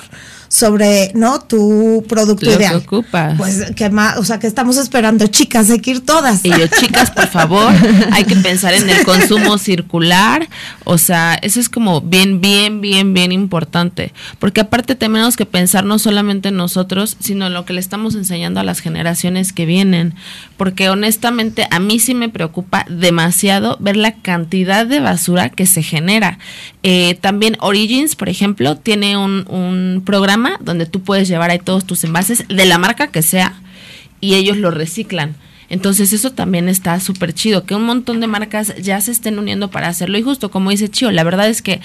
[0.50, 1.40] sobre, ¿no?
[1.40, 2.76] Tu producto Lo que ideal.
[2.78, 3.38] ocupas.
[3.38, 6.44] Pues que más, o sea, que estamos esperando, chicas, hay que ir todas.
[6.44, 7.72] Y yo, chicas, por favor,
[8.12, 10.50] hay que pensar en el consumo circular.
[10.86, 14.12] O sea, eso es como bien, bien, bien, bien importante.
[14.40, 18.16] Porque aparte tenemos que pensar no solamente en nosotros, sino en lo que le estamos
[18.16, 20.16] enseñando a las generaciones que vienen.
[20.58, 25.84] Porque honestamente a mí sí me preocupa demasiado ver la cantidad de basura que se
[25.84, 26.40] genera.
[26.82, 31.86] Eh, también Origins, por ejemplo, tiene un, un programa donde tú puedes llevar ahí todos
[31.86, 33.62] tus envases de la marca que sea
[34.22, 35.36] y ellos lo reciclan.
[35.70, 39.70] Entonces eso también está súper chido, que un montón de marcas ya se estén uniendo
[39.70, 40.18] para hacerlo.
[40.18, 41.80] Y justo como dice Chio, la verdad es que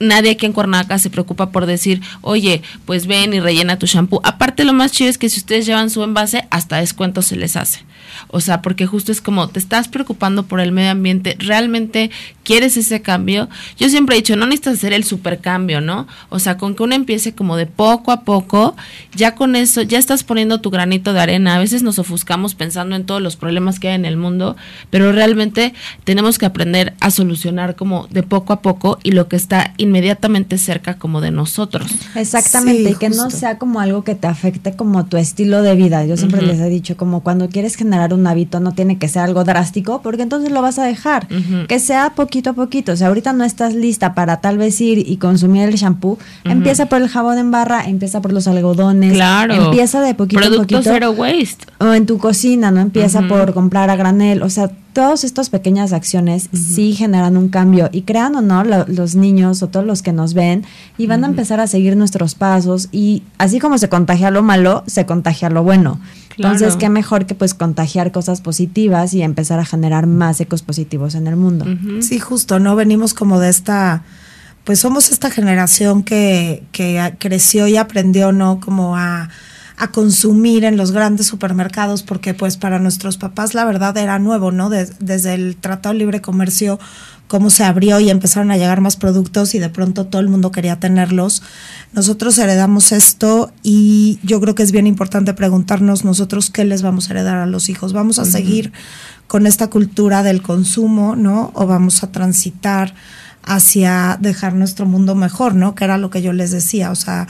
[0.00, 4.20] nadie aquí en Cuernavaca se preocupa por decir, oye, pues ven y rellena tu shampoo.
[4.24, 7.56] Aparte lo más chido es que si ustedes llevan su envase, hasta descuento se les
[7.56, 7.84] hace.
[8.28, 12.10] O sea, porque justo es como, te estás preocupando por el medio ambiente, realmente
[12.42, 13.48] quieres ese cambio.
[13.78, 16.06] Yo siempre he dicho, no necesitas hacer el supercambio, ¿no?
[16.28, 18.76] O sea, con que uno empiece como de poco a poco,
[19.14, 21.56] ya con eso, ya estás poniendo tu granito de arena.
[21.56, 24.56] A veces nos ofuscamos pensando en todos los problemas que hay en el mundo,
[24.90, 29.36] pero realmente tenemos que aprender a solucionar como de poco a poco y lo que
[29.36, 31.86] está inmediatamente cerca como de nosotros.
[32.14, 35.76] Exactamente, Sí, y que no sea como algo que te afecte como tu estilo de
[35.76, 36.04] vida.
[36.04, 39.22] Yo siempre les he dicho, como cuando quieres generar un hábito no tiene que ser
[39.22, 41.28] algo drástico, porque entonces lo vas a dejar.
[41.68, 42.92] Que sea poquito a poquito.
[42.92, 46.18] O sea, ahorita no estás lista para tal vez ir y consumir el shampoo.
[46.44, 49.12] Empieza por el jabón en barra, empieza por los algodones.
[49.12, 49.54] Claro.
[49.54, 50.82] Empieza de poquito a Producto poquito.
[50.82, 51.66] zero waste.
[51.78, 52.80] O en tu cocina, ¿no?
[52.80, 54.42] Empieza por comprar a granel.
[54.42, 57.90] O sea, todas estas pequeñas acciones sí generan un cambio.
[57.92, 60.64] Y crean o no, lo- los niños o todos los que nos ven,
[60.96, 62.88] y van a empezar a seguir nuestros pasos.
[62.92, 66.00] Y así como se contagia lo malo, se contagia lo bueno.
[66.36, 71.14] Entonces, qué mejor que pues contagiar cosas positivas y empezar a generar más ecos positivos
[71.14, 71.64] en el mundo.
[72.02, 72.74] Sí, justo, ¿no?
[72.74, 74.02] Venimos como de esta,
[74.64, 78.58] pues somos esta generación que, que creció y aprendió, ¿no?
[78.58, 79.28] Como a,
[79.76, 84.52] a consumir en los grandes supermercados, porque pues para nuestros papás la verdad era nuevo,
[84.52, 84.70] ¿no?
[84.70, 86.78] Des- desde el Tratado de Libre Comercio,
[87.26, 90.52] cómo se abrió y empezaron a llegar más productos y de pronto todo el mundo
[90.52, 91.42] quería tenerlos.
[91.92, 97.08] Nosotros heredamos esto y yo creo que es bien importante preguntarnos nosotros qué les vamos
[97.08, 97.92] a heredar a los hijos.
[97.92, 98.72] ¿Vamos a seguir
[99.26, 101.50] con esta cultura del consumo, ¿no?
[101.54, 102.94] O vamos a transitar
[103.42, 105.74] hacia dejar nuestro mundo mejor, ¿no?
[105.74, 107.26] Que era lo que yo les decía, o sea,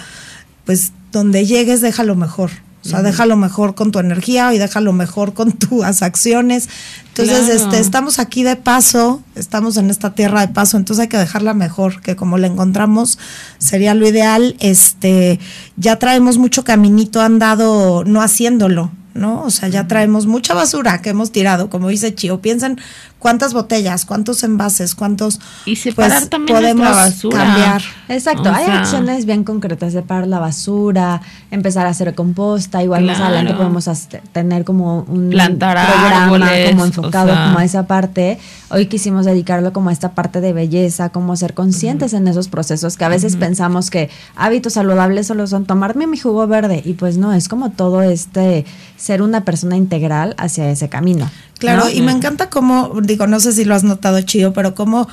[0.64, 2.50] pues donde llegues déjalo mejor.
[2.85, 6.68] O sea, déjalo mejor con tu energía y déjalo mejor con tus acciones.
[7.09, 7.55] Entonces, Claro.
[7.64, 11.55] este, estamos aquí de paso, estamos en esta tierra de paso, entonces hay que dejarla
[11.55, 13.18] mejor, que como la encontramos
[13.59, 14.57] sería lo ideal.
[14.61, 15.40] Este,
[15.77, 19.42] ya traemos mucho caminito andado no haciéndolo, ¿no?
[19.42, 22.40] O sea, ya traemos mucha basura que hemos tirado, como dice Chio.
[22.40, 22.81] Piensen
[23.20, 27.38] cuántas botellas, cuántos envases, cuántos Y separar pues, también podemos basura.
[27.38, 27.83] cambiar.
[28.09, 33.05] Exacto, O hay sea- acciones bien concretas, separar la basura, empezar a hacer composta, igual
[33.05, 37.44] más adelante podemos hacer- tener como un Plantar programa árboles, como enfocado o sea.
[37.47, 38.38] como a esa parte.
[38.68, 42.96] Hoy quisimos dedicarlo como a esta parte de belleza, como ser conscientes en esos procesos
[42.96, 47.16] que a veces pensamos que hábitos saludables solo son tomarme mi jugo verde y pues
[47.16, 48.64] no, es como todo este
[48.96, 51.30] ser una persona integral hacia ese camino.
[51.58, 51.90] Claro, ¿no?
[51.90, 55.08] y me encanta cómo, digo, no sé si lo has notado, Chío, pero cómo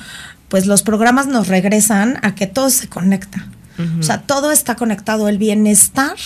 [0.48, 3.46] pues los programas nos regresan a que todo se conecta.
[3.98, 5.28] O sea, todo está conectado.
[5.28, 6.16] El bienestar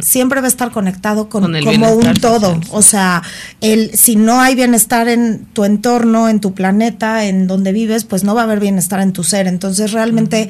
[0.00, 2.54] siempre va a estar conectado con, como un todo.
[2.54, 2.68] social.
[2.70, 3.22] O sea,
[3.60, 8.24] el, si no hay bienestar en tu entorno, en tu planeta, en donde vives, pues
[8.24, 9.46] no va a haber bienestar en tu ser.
[9.46, 10.48] Entonces, realmente,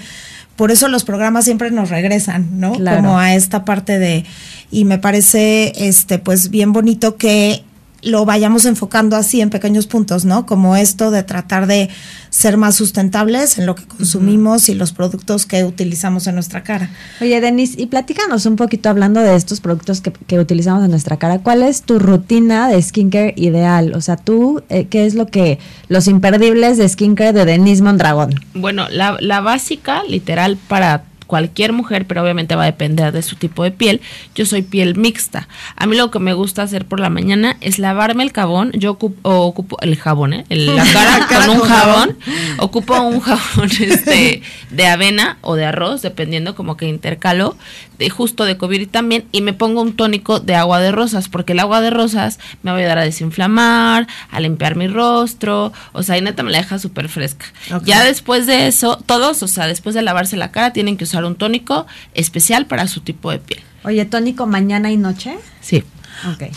[0.56, 2.72] por eso los programas siempre nos regresan, ¿no?
[2.72, 2.98] Claro.
[2.98, 4.24] Como a esta parte de.
[4.70, 7.64] Y me parece, este, pues, bien bonito que
[8.04, 10.46] lo vayamos enfocando así en pequeños puntos, ¿no?
[10.46, 11.88] Como esto de tratar de
[12.30, 16.90] ser más sustentables en lo que consumimos y los productos que utilizamos en nuestra cara.
[17.20, 21.16] Oye, Denis, y platícanos un poquito hablando de estos productos que, que utilizamos en nuestra
[21.16, 21.38] cara.
[21.38, 23.94] ¿Cuál es tu rutina de skincare ideal?
[23.94, 28.34] O sea, tú, eh, ¿qué es lo que, los imperdibles de skincare de Denis Mondragón?
[28.54, 33.36] Bueno, la, la básica, literal, para cualquier mujer, pero obviamente va a depender de su
[33.36, 34.00] tipo de piel.
[34.34, 35.48] Yo soy piel mixta.
[35.76, 38.72] A mí lo que me gusta hacer por la mañana es lavarme el jabón.
[38.72, 40.44] Yo ocupo, ocupo el jabón, ¿eh?
[40.48, 42.18] El- la cara con un jabón.
[42.58, 47.56] Ocupo un jabón este, de avena o de arroz, dependiendo como que intercalo,
[47.98, 51.52] de justo de COVID también, y me pongo un tónico de agua de rosas, porque
[51.52, 56.02] el agua de rosas me va a ayudar a desinflamar, a limpiar mi rostro, o
[56.02, 57.46] sea, y neta me la deja súper fresca.
[57.84, 61.23] Ya después de eso, todos, o sea, después de lavarse la cara, tienen que usar
[61.24, 63.60] un tónico especial para su tipo de piel.
[63.84, 65.38] Oye, tónico mañana y noche.
[65.60, 65.84] Sí.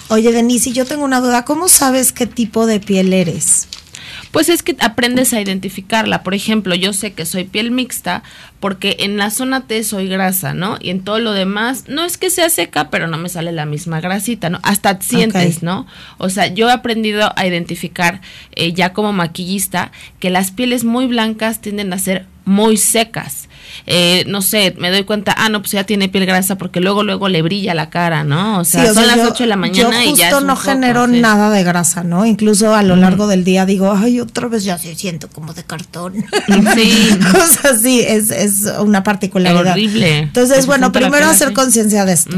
[0.10, 1.46] Oye, Denise, yo tengo una duda.
[1.46, 3.68] ¿Cómo sabes qué tipo de piel eres?
[4.32, 6.24] Pues es que aprendes a identificarla.
[6.24, 8.24] Por ejemplo, yo sé que soy piel mixta
[8.60, 10.78] porque en la zona T soy grasa, ¿no?
[10.80, 13.66] Y en todo lo demás, no es que sea seca, pero no me sale la
[13.66, 14.60] misma grasita, ¿no?
[14.64, 15.64] Hasta sientes.
[15.64, 15.88] ¿no?
[16.18, 18.22] O sea, yo he aprendido a identificar
[18.56, 23.47] eh, ya como maquillista que las pieles muy blancas tienden a ser muy secas.
[23.86, 27.04] Eh, no sé, me doy cuenta, ah, no, pues ya tiene piel grasa porque luego,
[27.04, 28.60] luego le brilla la cara, ¿no?
[28.60, 30.28] O sea, Sí, o son sea, las yo- 8 de la mañana yo y ya
[30.30, 30.56] es justo no
[31.08, 31.20] sí.
[31.22, 32.26] nada de grasa, ¿no?
[32.26, 35.64] Incluso a lo largo del día digo, ay, otra vez ya se siento como de
[35.64, 36.14] cartón.
[36.76, 37.10] Sí.
[37.32, 39.74] Cosas así, es, es una particularidad.
[39.74, 40.20] Horrible.
[40.20, 42.36] Entonces, bueno, primero piel hacer conciencia de esto.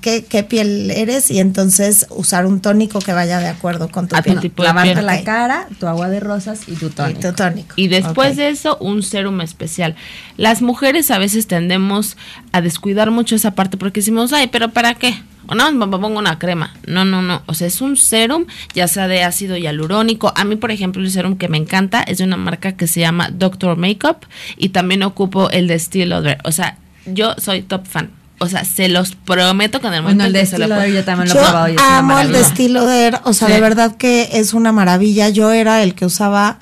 [0.00, 1.30] ¿Qué, qué piel eres?
[1.30, 4.40] Y entonces usar un tónico que vaya de acuerdo con tu A piel.
[4.40, 5.06] tipo de Lavarte piel.
[5.06, 7.20] la cara, tu agua de rosas y tu Y tónico.
[7.20, 7.72] tu tónico.
[7.76, 9.94] Y después de eso, un serum especial.
[10.36, 12.16] Las mujeres a veces tendemos
[12.52, 15.14] a descuidar mucho esa parte porque decimos, ay, pero ¿para qué?
[15.46, 16.74] O no, me pongo una crema.
[16.86, 17.42] No, no, no.
[17.46, 20.32] O sea, es un serum, ya sea de ácido hialurónico.
[20.36, 23.00] A mí, por ejemplo, el serum que me encanta es de una marca que se
[23.00, 24.18] llama Doctor Makeup
[24.56, 26.38] y también ocupo el de Steel Lauder.
[26.44, 28.19] O sea, yo soy top fan.
[28.42, 30.64] O sea, se los prometo que en el momento Bueno, el de que se lo
[30.64, 32.86] estilo pongo- yo también lo he Yo probado y es una amo el de estilo
[32.86, 33.52] de, o sea, Sí.
[33.54, 35.28] de verdad que es una maravilla.
[35.28, 36.58] Yo era el que usaba,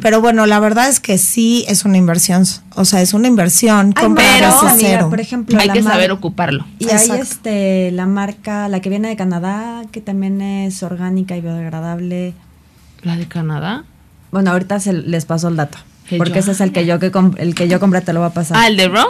[0.00, 2.44] pero bueno, la verdad es que sí es una inversión.
[2.74, 5.10] O sea, es una inversión amiga, serum.
[5.10, 6.64] por ejemplo, Hay la que saber ocuparlo.
[6.78, 11.42] Y hay este la marca, la que viene de Canadá, que también es orgánica y
[11.42, 12.32] biodegradable.
[13.02, 13.84] ¿La de Canadá?
[14.32, 15.76] Bueno, ahorita se les paso el dato.
[16.08, 18.20] Que Porque yo- ese es el que yo que el que yo compré te lo
[18.20, 18.56] voy a pasar.
[18.58, 19.08] Ah, el de Raw.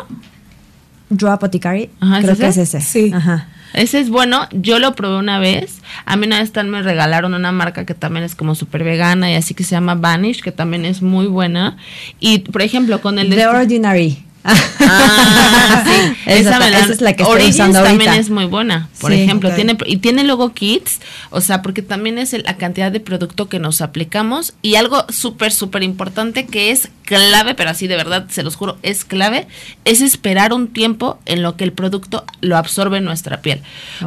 [2.01, 2.79] Ajá, ¿es creo que es ese?
[2.79, 2.81] ese.
[2.81, 3.13] Sí.
[3.13, 3.49] Ajá.
[3.73, 5.81] Ese es bueno, yo lo probé una vez.
[6.05, 9.31] A mí una vez también me regalaron una marca que también es como súper vegana
[9.31, 11.77] y así que se llama Vanish, que también es muy buena.
[12.19, 13.37] Y por ejemplo, con el de.
[13.37, 14.25] The Ordinary.
[14.45, 16.17] Ah, sí.
[16.27, 18.05] Esa, es la que estoy Origins usando ahorita.
[18.05, 19.53] también es muy buena, por Sí, ejemplo.
[19.55, 21.01] tiene Y tiene luego kits,
[21.31, 24.55] o sea, porque también es la cantidad de producto que nos aplicamos.
[24.63, 28.79] Y algo súper, súper importante que es clave, pero así de verdad, se los juro,
[28.83, 29.47] es clave,
[29.85, 33.63] es esperar un tiempo en lo que el producto lo absorbe en nuestra piel.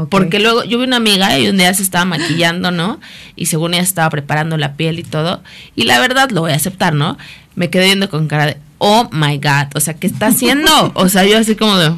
[0.10, 3.00] Porque luego yo vi una amiga y un día se estaba maquillando, ¿no?
[3.36, 5.44] Y según ella estaba preparando la piel y todo.
[5.76, 7.18] Y la verdad, lo voy a aceptar, ¿no?
[7.56, 10.92] Me quedé viendo con cara de, oh my God, o sea, ¿qué está haciendo?
[10.96, 11.96] O sea, yo así como de...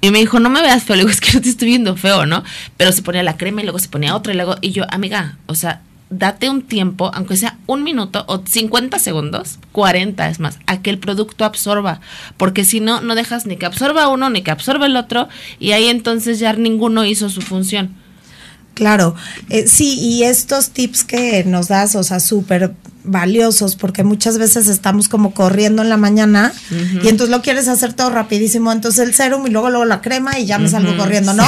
[0.00, 1.96] Y me dijo, no me veas feo, le digo, es que no te estoy viendo
[1.96, 2.44] feo, ¿no?
[2.76, 5.36] Pero se ponía la crema y luego se ponía otra y luego, y yo, amiga,
[5.46, 10.60] o sea, date un tiempo, aunque sea un minuto o 50 segundos, 40 es más,
[10.66, 12.00] a que el producto absorba,
[12.36, 15.72] porque si no, no dejas ni que absorba uno ni que absorba el otro, y
[15.72, 17.96] ahí entonces ya ninguno hizo su función.
[18.78, 19.16] Claro,
[19.48, 24.68] Eh, sí, y estos tips que nos das, o sea, súper valiosos porque muchas veces
[24.68, 29.14] estamos como corriendo en la mañana y entonces lo quieres hacer todo rapidísimo, entonces el
[29.14, 31.44] serum y luego luego la crema y ya me salgo corriendo, ¿no?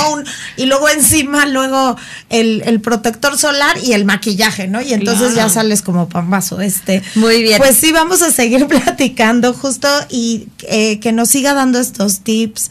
[0.57, 1.97] y luego encima luego
[2.31, 4.81] el, el, protector solar y el maquillaje, ¿no?
[4.81, 7.03] Y entonces ya sales como pambazo, este.
[7.15, 7.59] Muy bien.
[7.59, 12.71] Pues sí, vamos a seguir platicando justo y eh, que nos siga dando estos tips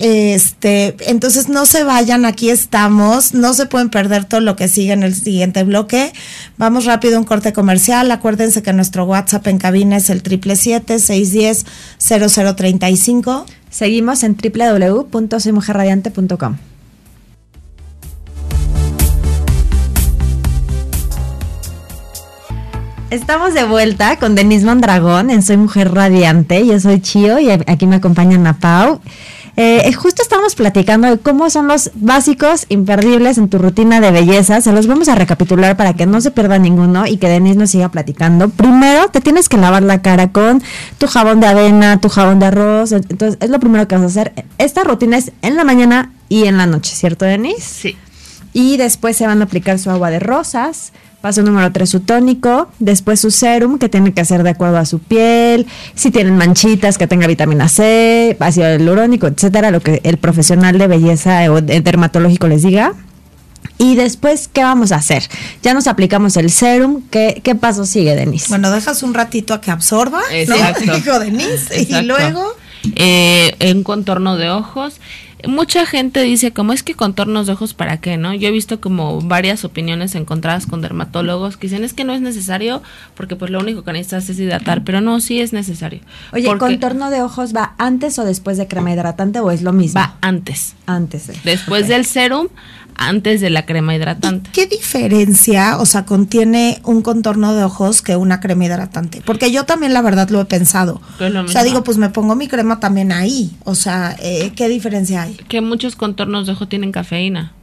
[0.00, 4.92] este, entonces no se vayan, aquí estamos, no se pueden perder todo lo que sigue
[4.92, 6.14] en el siguiente bloque.
[6.56, 8.10] Vamos rápido a un corte comercial.
[8.10, 11.66] Acuérdense que nuestro WhatsApp en cabina es el triple siete seis diez
[11.98, 13.44] cero cero treinta y cinco.
[13.68, 16.69] Seguimos en www.soymujerradiante.com.
[23.10, 26.64] Estamos de vuelta con Denise Mondragón en Soy Mujer Radiante.
[26.64, 29.00] Yo soy Chio y aquí me acompaña Ana Pau.
[29.56, 34.12] Eh, eh, justo estamos platicando de cómo son los básicos imperdibles en tu rutina de
[34.12, 34.60] belleza.
[34.60, 37.70] Se los vamos a recapitular para que no se pierda ninguno y que Denise nos
[37.70, 38.48] siga platicando.
[38.48, 40.62] Primero, te tienes que lavar la cara con
[40.98, 42.92] tu jabón de avena, tu jabón de arroz.
[42.92, 44.44] Entonces, es lo primero que vas a hacer.
[44.58, 47.60] Esta rutina es en la mañana y en la noche, ¿cierto, Denise?
[47.60, 47.96] Sí.
[48.52, 52.68] Y después se van a aplicar su agua de rosas Paso número 3, su tónico.
[52.78, 55.66] Después su serum, que tiene que ser de acuerdo a su piel.
[55.94, 60.86] Si tienen manchitas, que tenga vitamina C, ácido hialurónico, etcétera, lo que el profesional de
[60.86, 62.94] belleza o dermatológico les diga.
[63.76, 65.22] Y después, ¿qué vamos a hacer?
[65.62, 67.02] Ya nos aplicamos el serum.
[67.10, 68.48] ¿Qué, qué paso sigue, Denise?
[68.48, 70.84] Bueno, dejas un ratito a que absorba, Exacto.
[70.86, 70.94] ¿no?
[70.94, 71.86] Dijo Denise.
[71.88, 72.56] Y luego...
[72.94, 75.00] Eh, en contorno de ojos
[75.46, 78.34] mucha gente dice como es que contornos de ojos para qué, ¿no?
[78.34, 82.20] Yo he visto como varias opiniones encontradas con dermatólogos que dicen es que no es
[82.20, 82.82] necesario
[83.14, 86.00] porque pues lo único que necesitas es hidratar, pero no, sí es necesario.
[86.32, 90.00] Oye, ¿contorno de ojos va antes o después de crema hidratante o es lo mismo?
[90.00, 90.74] Va antes.
[90.86, 91.30] Antes.
[91.44, 92.48] Después del serum,
[93.00, 94.50] antes de la crema hidratante.
[94.52, 99.22] ¿Qué diferencia, o sea, contiene un contorno de ojos que una crema hidratante?
[99.24, 101.00] Porque yo también la verdad lo he pensado.
[101.18, 103.56] o sea, digo, pues me pongo mi crema también ahí.
[103.64, 105.34] O sea, eh, ¿qué diferencia hay?
[105.48, 107.54] Que muchos contornos de ojo tienen cafeína.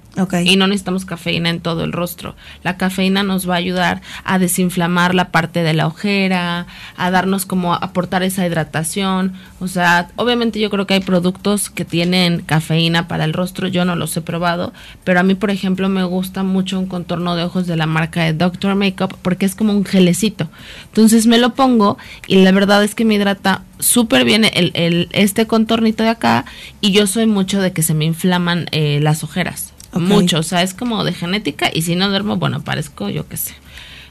[0.43, 2.35] Y no necesitamos cafeína en todo el rostro.
[2.63, 6.65] La cafeína nos va a ayudar a desinflamar la parte de la ojera,
[6.95, 9.33] a darnos como aportar esa hidratación.
[9.59, 13.85] O sea, obviamente yo creo que hay productos que tienen cafeína para el rostro, yo
[13.85, 17.43] no los he probado, pero a mí, por ejemplo, me gusta mucho un contorno de
[17.43, 20.49] ojos de la marca de Doctor Makeup porque es como un gelecito.
[20.85, 21.97] Entonces me lo pongo
[22.27, 26.45] y la verdad es que me hidrata súper bien el, el, este contornito de acá
[26.81, 29.73] y yo soy mucho de que se me inflaman eh, las ojeras.
[29.93, 33.37] Mucho, o sea, es como de genética y si no duermo, bueno, parezco yo qué
[33.37, 33.53] sé.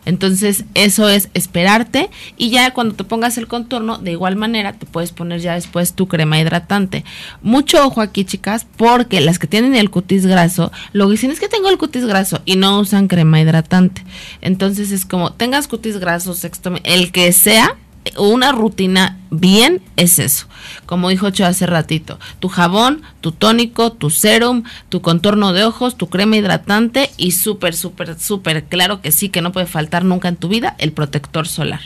[0.06, 4.86] Entonces, eso es esperarte y ya cuando te pongas el contorno, de igual manera te
[4.86, 7.04] puedes poner ya después tu crema hidratante.
[7.42, 11.40] Mucho ojo aquí, chicas, porque las que tienen el cutis graso, lo que dicen es
[11.40, 14.04] que tengo el cutis graso y no usan crema hidratante.
[14.42, 17.76] Entonces, es como tengas cutis graso, sexto, el que sea,
[18.18, 20.46] una rutina bien es eso.
[20.86, 25.96] Como dijo Cho hace ratito, tu jabón, tu tónico, tu serum, tu contorno de ojos,
[25.96, 30.28] tu crema hidratante y súper, súper, súper claro que sí, que no puede faltar nunca
[30.28, 31.80] en tu vida el protector solar.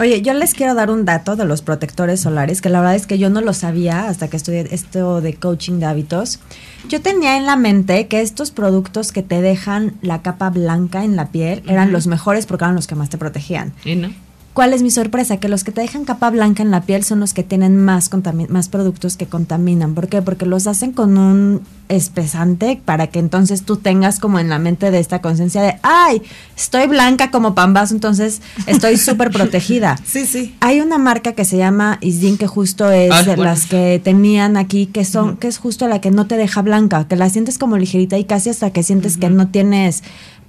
[0.00, 3.06] Oye, yo les quiero dar un dato de los protectores solares, que la verdad es
[3.06, 6.40] que yo no lo sabía hasta que estudié esto de coaching de hábitos.
[6.88, 11.16] Yo tenía en la mente que estos productos que te dejan la capa blanca en
[11.16, 13.74] la piel eran los mejores porque eran los que más te protegían.
[13.84, 14.10] ¿Y no?
[14.52, 15.36] ¿Cuál es mi sorpresa?
[15.36, 18.10] Que los que te dejan capa blanca en la piel son los que tienen más,
[18.48, 19.94] más productos que contaminan.
[19.94, 20.22] ¿Por qué?
[20.22, 24.90] Porque los hacen con un espesante para que entonces tú tengas como en la mente
[24.90, 26.22] de esta conciencia de, ay,
[26.56, 29.96] estoy blanca como pambazo, entonces estoy súper protegida.
[30.04, 30.56] Sí, sí.
[30.60, 34.56] Hay una marca que se llama Isdin que justo es ah, de las que tenían
[34.56, 37.56] aquí, que son, que es justo la que no te deja blanca, que la sientes
[37.56, 40.02] como ligerita y casi hasta que sientes que no tienes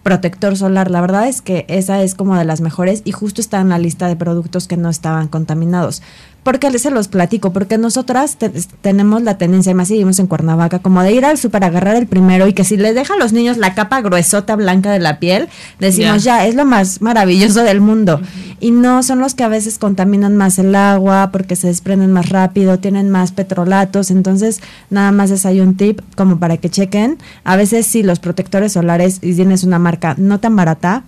[0.04, 0.90] protector solar.
[0.90, 3.78] La verdad es que esa es como de las mejores y justo está en la
[3.78, 6.02] lista de productos que no estaban contaminados.
[6.44, 7.54] ¿Por qué se los platico?
[7.54, 8.36] Porque nosotras
[8.82, 12.08] tenemos la tendencia, más si vivimos en Cuernavaca, como de ir al súper, agarrar el
[12.08, 15.20] primero y que si les deja a los niños la capa gruesota blanca de la
[15.20, 18.20] piel, decimos ya, es lo más maravilloso del mundo.
[18.60, 22.30] Y no son los que a veces contaminan más el agua porque se desprenden más
[22.30, 24.10] rápido, tienen más petrolatos.
[24.10, 27.20] Entonces, nada más es ahí un tip como para que chequen.
[27.44, 31.04] A veces sí, los protectores solares, y tienes una marca no tan barata,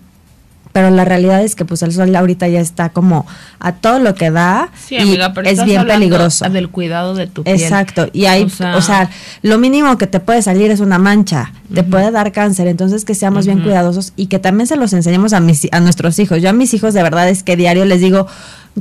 [0.74, 3.28] pero la realidad es que pues el sol ahorita ya está como
[3.60, 4.96] a todo lo que da y
[5.44, 6.50] es bien peligroso.
[6.50, 7.60] Del cuidado de tu piel.
[7.60, 9.08] Exacto, y hay, o sea,
[9.42, 13.14] lo mínimo que te puede salir es una mancha, te puede dar cáncer, entonces que
[13.14, 16.42] seamos bien cuidadosos y que también se los enseñemos a mis a nuestros hijos.
[16.42, 18.26] Yo a mis hijos de verdad es que diario les digo,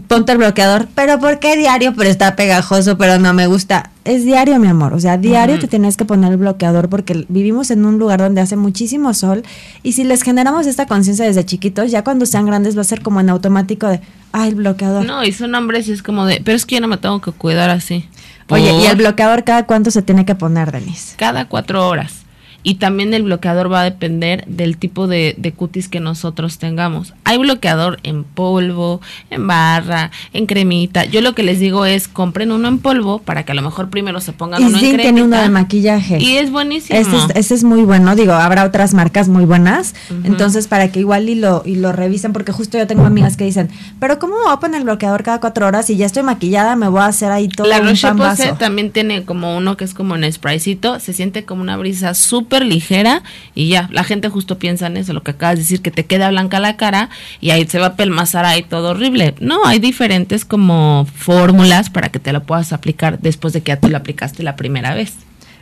[0.08, 1.94] ponte el bloqueador, pero ¿por qué diario?
[1.96, 3.92] Pero está pegajoso, pero no me gusta.
[4.04, 7.72] Es diario, mi amor, o sea, diario te tienes que poner el bloqueador porque vivimos
[7.72, 9.44] en un lugar donde hace muchísimo sol
[9.82, 13.02] y si les generamos esta conciencia desde chiquitos, ya cuando sean grandes va a ser
[13.02, 14.02] como en automático de,
[14.34, 15.06] ay, el bloqueador.
[15.06, 17.22] No, y son hombres y es como de, pero es que yo no me tengo
[17.22, 18.10] que cuidar así.
[18.50, 21.16] Oye, ¿y el bloqueador cada cuánto se tiene que poner, Denise?
[21.16, 22.23] cada cuatro horas.
[22.64, 27.14] Y también el bloqueador va a depender del tipo de, de cutis que nosotros tengamos.
[27.26, 31.06] Hay bloqueador en polvo, en barra, en cremita.
[31.06, 33.90] Yo lo que les digo es compren uno en polvo para que a lo mejor
[33.90, 35.02] primero se pongan Y uno en cremita.
[35.04, 36.20] tiene uno de maquillaje.
[36.20, 36.98] Y es buenísimo.
[36.98, 39.94] Este es, este es muy bueno, digo, habrá otras marcas muy buenas,
[40.24, 43.44] entonces para que igual y lo, y lo revisen, porque justo yo tengo amigas que
[43.44, 46.24] dicen, pero ¿cómo me voy a poner el bloqueador cada cuatro horas y ya estoy
[46.24, 48.44] maquillada, me voy a hacer ahí todo La un Roche pambazo"?
[48.44, 52.14] Posay también tiene como uno que es como en spraycito, se siente como una brisa
[52.14, 53.24] súper ligera
[53.56, 56.06] y ya, la gente justo piensa en eso, lo que acabas de decir, que te
[56.06, 57.10] queda blanca la cara
[57.42, 59.34] y ahí se va a pelmazar ahí todo horrible.
[59.40, 63.78] No, hay diferentes como fórmulas para que te lo puedas aplicar después de que ya
[63.78, 65.14] te lo aplicaste la primera vez.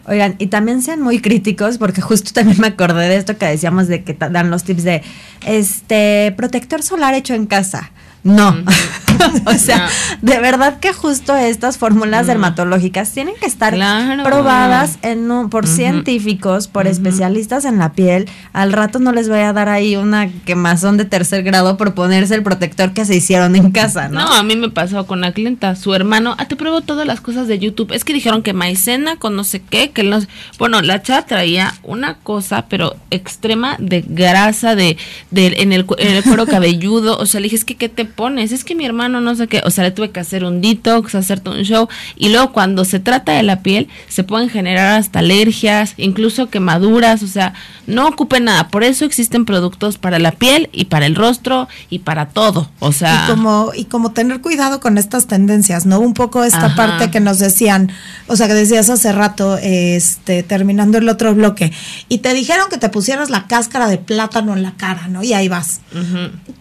[0.07, 3.87] Oigan, y también sean muy críticos, porque justo también me acordé de esto que decíamos
[3.87, 5.03] de que dan los tips de
[5.45, 7.91] este protector solar hecho en casa.
[8.24, 8.55] No.
[9.45, 9.88] o sea,
[10.22, 14.24] de verdad que justo estas fórmulas dermatológicas tienen que estar Claro.
[14.24, 18.28] probadas en un- por científicos, por especialistas en la piel.
[18.53, 22.36] Al rato no les voy a dar ahí una quemazón de tercer grado por ponerse
[22.36, 24.19] el protector que se hicieron en casa, ¿no?
[24.22, 27.22] No, a mí me pasó con la clienta, su hermano, ah, te pruebo todas las
[27.22, 27.91] cosas de YouTube.
[27.91, 30.28] Es que dijeron que maicena con no sé qué, que no sé-
[30.59, 34.97] Bueno, la chava traía una cosa, pero extrema de grasa, de,
[35.32, 37.17] de en, el, en el cuero cabelludo.
[37.17, 38.51] O sea, le dije, es que, ¿qué te pones?
[38.51, 39.62] Es que mi hermano no sé qué.
[39.66, 41.88] O sea, le tuve que hacer un detox, hacerte un show.
[42.16, 47.24] Y luego cuando se trata de la piel, se pueden generar hasta alergias, incluso quemaduras.
[47.24, 47.53] O sea,
[47.88, 48.68] no ocupe nada.
[48.68, 52.70] Por eso existen productos para la piel y para el rostro y para todo.
[52.80, 53.26] O sea...
[53.26, 55.99] Y como, y como tener cuidado con estas tendencias, ¿no?
[55.99, 56.76] Un poco esta Ajá.
[56.76, 57.91] parte que nos decían,
[58.28, 61.72] o sea, que decías hace rato, este, terminando el otro bloque,
[62.09, 65.24] y te dijeron que te pusieras la cáscara de plátano en la cara, ¿no?
[65.24, 65.82] Y ahí vas.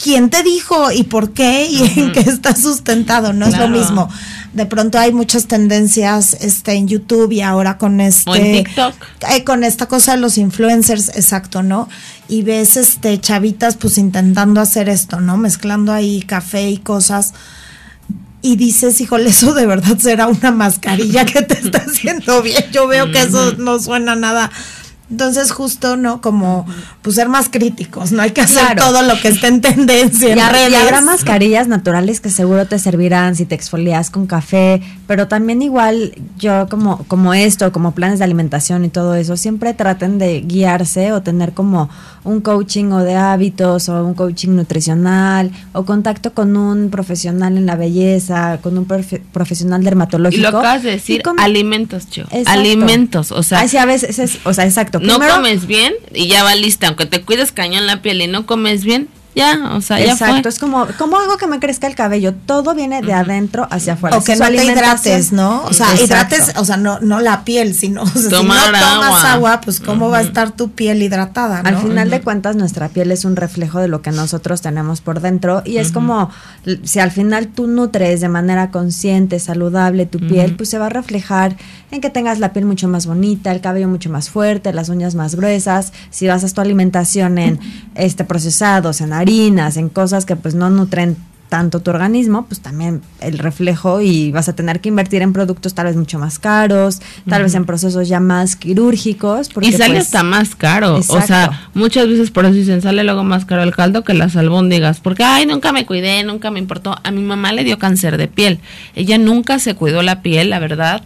[0.03, 3.32] ¿Quién te dijo y por qué y en qué está sustentado?
[3.32, 4.09] No es lo mismo.
[4.53, 8.28] De pronto hay muchas tendencias este, en YouTube y ahora con este...
[8.30, 8.95] O en TikTok.
[9.30, 11.88] eh, con esta cosa de los influencers, exacto, ¿no?
[12.28, 15.36] Y ves este chavitas pues intentando hacer esto, ¿no?
[15.36, 17.32] Mezclando ahí café y cosas.
[18.43, 22.64] Y dices, híjole, eso de verdad será una mascarilla que te está haciendo bien.
[22.72, 24.51] Yo veo que eso no suena nada.
[25.11, 26.21] Entonces, justo, ¿no?
[26.21, 26.67] Como,
[27.03, 28.83] pues ser más críticos, no hay que hacer Claro.
[28.85, 30.33] todo lo que esté en tendencia.
[30.33, 34.27] en Y, hab- y habrá mascarillas naturales que seguro te servirán si te exfolias con
[34.27, 39.37] café, pero también igual yo como, como esto, como planes de alimentación y todo eso,
[39.37, 41.91] siempre traten de guiarse o tener como
[42.23, 47.67] un coaching o de hábitos o un coaching nutricional o contacto con un profesional en
[47.67, 50.43] la belleza, con un profe- profesional Y dermatológico.
[50.43, 52.05] lo acabas de Y decir, con- alimentos.
[52.15, 52.51] Exacto.
[52.51, 55.00] Alimentos, o sea, Ay, sí, a veces es, o sea, exacto.
[55.01, 58.47] No comes bien y ya va lista, aunque te cuides cañón la piel y no
[58.47, 60.49] comes bien, ya, o sea, ya Exacto, fue.
[60.51, 62.35] es como, ¿cómo hago que me crezca el cabello?
[62.35, 64.18] Todo viene de adentro hacia afuera.
[64.18, 65.62] O que no te hidrates, ¿no?
[65.64, 66.05] O sea, Exacto.
[66.05, 69.33] hidrates, o sea, no, no la piel, sino o sea, Tomar si no tomas agua.
[69.33, 71.68] agua, pues cómo va a estar tu piel hidratada, ¿no?
[71.68, 75.20] Al final de cuentas, nuestra piel es un reflejo de lo que nosotros tenemos por
[75.20, 76.31] dentro y es como,
[76.83, 80.91] si al final tú nutres de manera consciente, saludable tu piel, pues se va a
[80.91, 81.57] reflejar
[81.93, 85.14] en que tengas la piel mucho más bonita, el cabello mucho más fuerte, las uñas
[85.14, 85.93] más gruesas.
[86.11, 87.59] Si basas tu alimentación en
[87.95, 91.16] este procesados, en harinas, en cosas que pues no nutren
[91.51, 95.75] tanto tu organismo, pues también el reflejo y vas a tener que invertir en productos
[95.75, 99.51] tal vez mucho más caros, tal vez en procesos ya más quirúrgicos.
[99.51, 100.97] Porque, y sale pues, hasta más caro.
[100.97, 104.37] O sea, muchas veces por eso dicen, sale luego más caro el caldo que las
[104.37, 105.01] albóndigas.
[105.01, 106.97] Porque, ay, nunca me cuidé, nunca me importó.
[107.03, 108.61] A mi mamá le dio cáncer de piel.
[108.95, 111.03] Ella nunca se cuidó la piel, la verdad.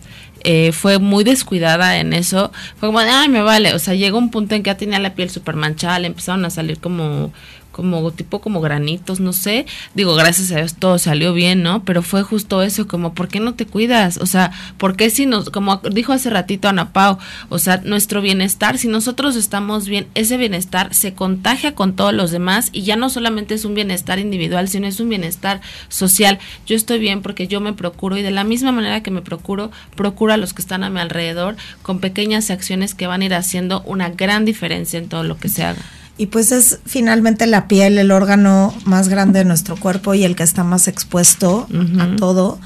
[0.47, 2.53] Eh, fue muy descuidada en eso.
[2.77, 3.73] Fue como, ay, me vale.
[3.73, 6.45] O sea, llegó un punto en que ya tenía la piel súper manchada, le empezaron
[6.45, 7.33] a salir como
[7.75, 9.66] como tipo como granitos, no sé.
[9.95, 11.85] Digo, gracias a Dios todo salió bien, ¿no?
[11.85, 14.16] Pero fue justo eso, como ¿por qué no te cuidas?
[14.18, 17.18] O sea, ¿por qué si nos como dijo hace ratito Ana Pau,
[17.49, 22.31] o sea, nuestro bienestar, si nosotros estamos bien, ese bienestar se contagia con todos los
[22.31, 26.39] demás y ya no solamente es un bienestar individual, sino es un bienestar social.
[26.66, 29.72] Yo estoy bien porque yo me procuro y de la misma manera que me procuro,
[29.97, 33.35] procuro a los que están a mi alrededor con pequeñas acciones que van a ir
[33.35, 35.83] haciendo una gran diferencia en todo lo que se haga.
[36.17, 40.37] Y pues es finalmente la piel el órgano más grande de nuestro cuerpo y el
[40.37, 41.67] que está más expuesto
[41.99, 42.61] a todo.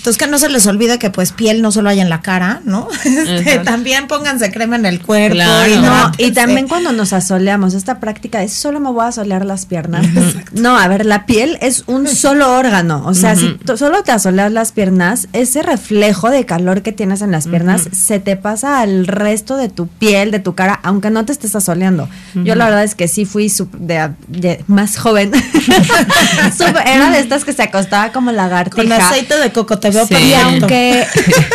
[0.00, 2.62] Entonces que no se les olvide que pues piel no solo hay en la cara,
[2.64, 2.88] ¿no?
[3.10, 3.70] Este, Exacto.
[3.70, 5.34] también pónganse crema en el cuerpo.
[5.34, 5.70] Claro.
[5.70, 9.44] y No, y también cuando nos asoleamos, esta práctica es solo me voy a asolear
[9.44, 10.06] las piernas.
[10.52, 13.02] No, a ver, la piel es un solo órgano.
[13.04, 17.30] O sea, si solo te asoleas las piernas, ese reflejo de calor que tienes en
[17.30, 21.26] las piernas se te pasa al resto de tu piel, de tu cara, aunque no
[21.26, 22.08] te estés asoleando.
[22.34, 25.32] Yo la verdad es que sí fui de, de más joven.
[26.86, 28.82] Era de estas que se acostaba como lagartija.
[28.82, 30.14] Con aceite de coco te veo Sí.
[30.14, 31.04] Y aunque,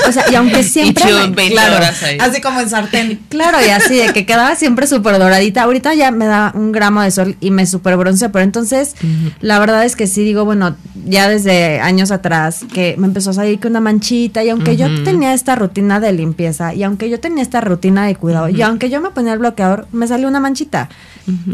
[0.08, 2.18] o sea, y aunque siempre Y chido, me- 20 claro, horas ahí.
[2.20, 3.20] Así como en sartén.
[3.30, 5.64] Claro, y así de que quedaba siempre súper doradita.
[5.64, 8.96] Ahorita ya me da un gramo de sol y me súper bronceo, pero entonces
[9.42, 10.76] la verdad es que sí digo, bueno,
[11.06, 14.88] ya desde años atrás que me empezó a salir que una manchita y aunque yo
[15.04, 18.90] tenía esta rutina de limpieza y aunque yo tenía esta rutina de cuidado y aunque
[18.90, 20.90] yo me ponía el bloqueador, me salió una manchita.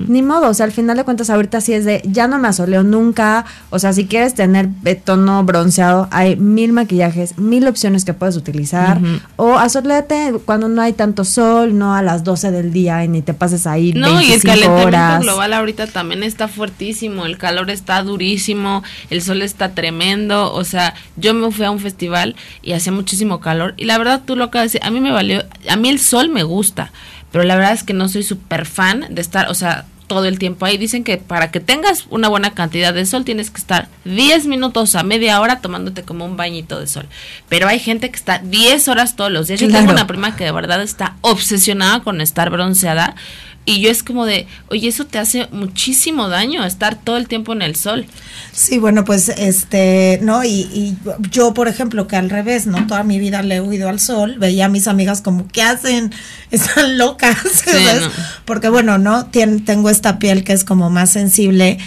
[0.07, 2.47] Ni modo, o sea, al final de cuentas ahorita sí es de, ya no me
[2.49, 8.03] asoleo nunca, o sea, si quieres tener eh, tono bronceado, hay mil maquillajes, mil opciones
[8.03, 8.99] que puedes utilizar,
[9.37, 13.21] o asoleate cuando no hay tanto sol, no a las 12 del día y ni
[13.21, 15.21] te pases ahí No, y el 25 calentamiento horas.
[15.21, 20.93] global ahorita también está fuertísimo, el calor está durísimo, el sol está tremendo, o sea,
[21.15, 23.73] yo me fui a un festival y hacía muchísimo calor.
[23.77, 25.99] Y la verdad tú lo acabas de decir, a mí me valió, a mí el
[25.99, 26.91] sol me gusta,
[27.31, 30.39] pero la verdad es que no soy súper fan de estar, o sea, todo el
[30.39, 30.77] tiempo ahí.
[30.77, 34.95] Dicen que para que tengas una buena cantidad de sol tienes que estar 10 minutos
[34.95, 37.07] a media hora tomándote como un bañito de sol.
[37.47, 39.61] Pero hay gente que está 10 horas todos los días.
[39.61, 39.83] Yo Claro.
[39.85, 43.15] tengo una prima que de verdad está obsesionada con estar bronceada.
[43.63, 47.53] Y yo es como de, oye, eso te hace muchísimo daño, estar todo el tiempo
[47.53, 48.07] en el sol.
[48.51, 50.43] Sí, bueno, pues este, ¿no?
[50.43, 50.97] Y, y
[51.29, 52.87] yo, por ejemplo, que al revés, ¿no?
[52.87, 56.11] Toda mi vida le he huido al sol, veía a mis amigas como, ¿qué hacen?
[56.51, 58.01] Están locas, ¿sabes?
[58.01, 58.09] no.
[58.45, 59.27] Porque bueno, ¿no?
[59.29, 61.77] Tien- tengo esta piel que es como más sensible.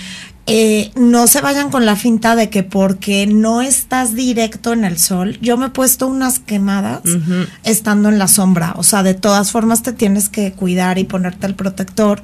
[0.46, 4.98] Eh, no se vayan con la finta de que porque no estás directo en el
[4.98, 7.00] sol, yo me he puesto unas quemadas
[7.62, 11.46] estando en la sombra, o sea, de todas formas te tienes que cuidar y ponerte
[11.46, 12.22] el protector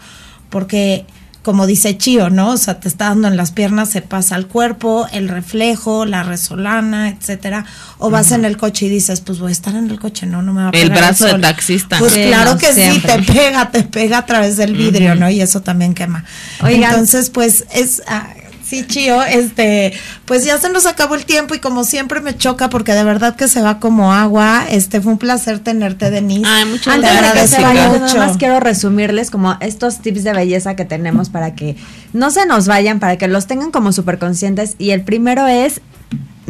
[0.50, 1.06] porque
[1.50, 2.50] como dice Chío, ¿no?
[2.52, 6.22] O sea, te está dando en las piernas, se pasa al cuerpo, el reflejo, la
[6.22, 7.64] resolana, etcétera.
[7.98, 10.42] O vas en el coche y dices, pues voy a estar en el coche, no,
[10.42, 11.40] no me va a El pegar brazo de sol.
[11.40, 11.98] taxista.
[11.98, 15.28] Pues Sí, claro no, que sí, te pega, te pega a través del vidrio, ¿no?
[15.28, 16.24] Y eso también quema.
[16.62, 16.90] Oigan.
[16.92, 18.28] Entonces, pues es ah,
[18.70, 19.92] sí, Chío, este,
[20.26, 23.34] pues ya se nos acabó el tiempo y como siempre me choca porque de verdad
[23.34, 24.64] que se va como agua.
[24.70, 26.48] Este, fue un placer tenerte, Denise.
[26.48, 28.14] Ay, muchas Antes de que agradezco se vayan, yo mucho.
[28.14, 31.76] nada más quiero resumirles como estos tips de belleza que tenemos para que
[32.12, 34.76] no se nos vayan, para que los tengan como súper conscientes.
[34.78, 35.80] Y el primero es,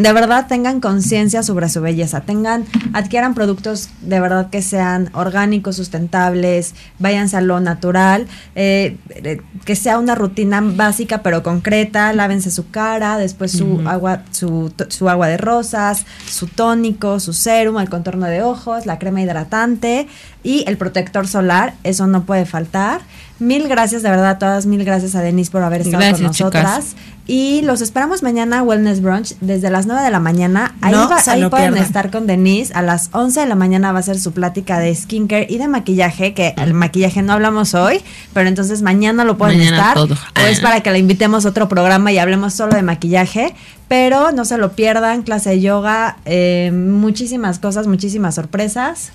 [0.03, 2.23] de verdad, tengan conciencia sobre su belleza.
[2.23, 9.43] Tengan, adquieran productos de verdad que sean orgánicos, sustentables, váyanse a lo natural, eh, eh,
[9.67, 12.13] que sea una rutina básica pero concreta.
[12.15, 17.79] Lávense su cara, después su agua, su, su agua de rosas, su tónico, su serum,
[17.79, 20.09] el contorno de ojos, la crema hidratante
[20.43, 21.75] y el protector solar.
[21.85, 23.03] Eso no puede faltar.
[23.41, 26.41] Mil gracias, de verdad, a todas, mil gracias a Denise por haber estado con chicas.
[26.41, 26.85] nosotras.
[27.27, 30.75] Y los esperamos mañana a Wellness Brunch desde las 9 de la mañana.
[30.81, 31.83] Ahí, No va- ahí pueden pierdan.
[31.83, 32.73] estar con Denise.
[32.75, 35.69] A las 11 de la mañana va a ser su plática de skincare y de
[35.69, 38.01] maquillaje, que el maquillaje no hablamos hoy,
[38.35, 39.95] pero entonces mañana lo pueden Mañana estar.
[39.95, 40.15] todo.
[40.15, 40.63] O es Ah.
[40.63, 43.55] para que la invitemos a otro programa y hablemos solo de maquillaje.
[43.87, 49.11] Pero no se lo pierdan, clase de yoga, eh, muchísimas cosas, muchísimas sorpresas.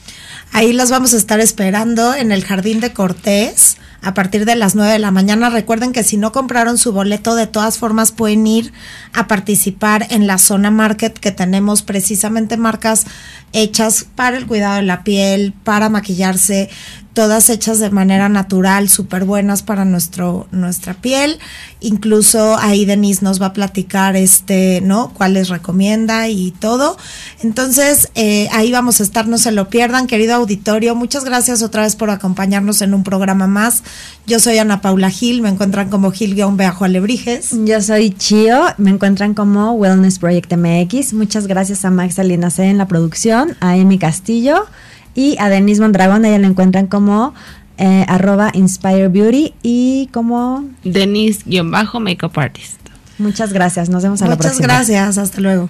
[0.54, 4.76] Ahí las vamos a estar esperando en el Jardín de Cortés a partir de las
[4.76, 5.50] 9 de la mañana.
[5.50, 8.74] Recuerden que si no compraron su boleto, de todas formas pueden ir
[9.14, 13.06] a participar en la zona market que tenemos precisamente marcas
[13.54, 16.70] hechas para el cuidado de la piel, para maquillarse,
[17.16, 21.40] todas hechas de manera natural, súper buenas para nuestro, nuestra piel.
[21.80, 25.14] Incluso ahí Denise nos va a platicar este, ¿no?
[25.14, 26.98] Cuáles recomienda y todo.
[27.42, 30.94] Entonces, eh, ahí vamos a estar, no se lo pierdan, querido auditorio.
[30.94, 33.84] Muchas gracias otra vez por acompañarnos en un programa más.
[34.28, 37.52] Yo soy Ana Paula Gil, me encuentran como Gil-Alebrijes.
[37.66, 41.14] Yo soy Chio, me encuentran como Wellness Project MX.
[41.14, 44.66] Muchas gracias a Max Salinas C en la producción, a Amy Castillo
[45.14, 46.26] y a Denise Mondragón.
[46.26, 47.34] Ella la encuentran como
[47.78, 50.66] eh, arroba Inspire Beauty y como...
[50.84, 52.80] Denise-Makeup Artist.
[53.18, 54.68] Muchas gracias, nos vemos a la Muchas próxima.
[54.74, 55.70] gracias, hasta luego.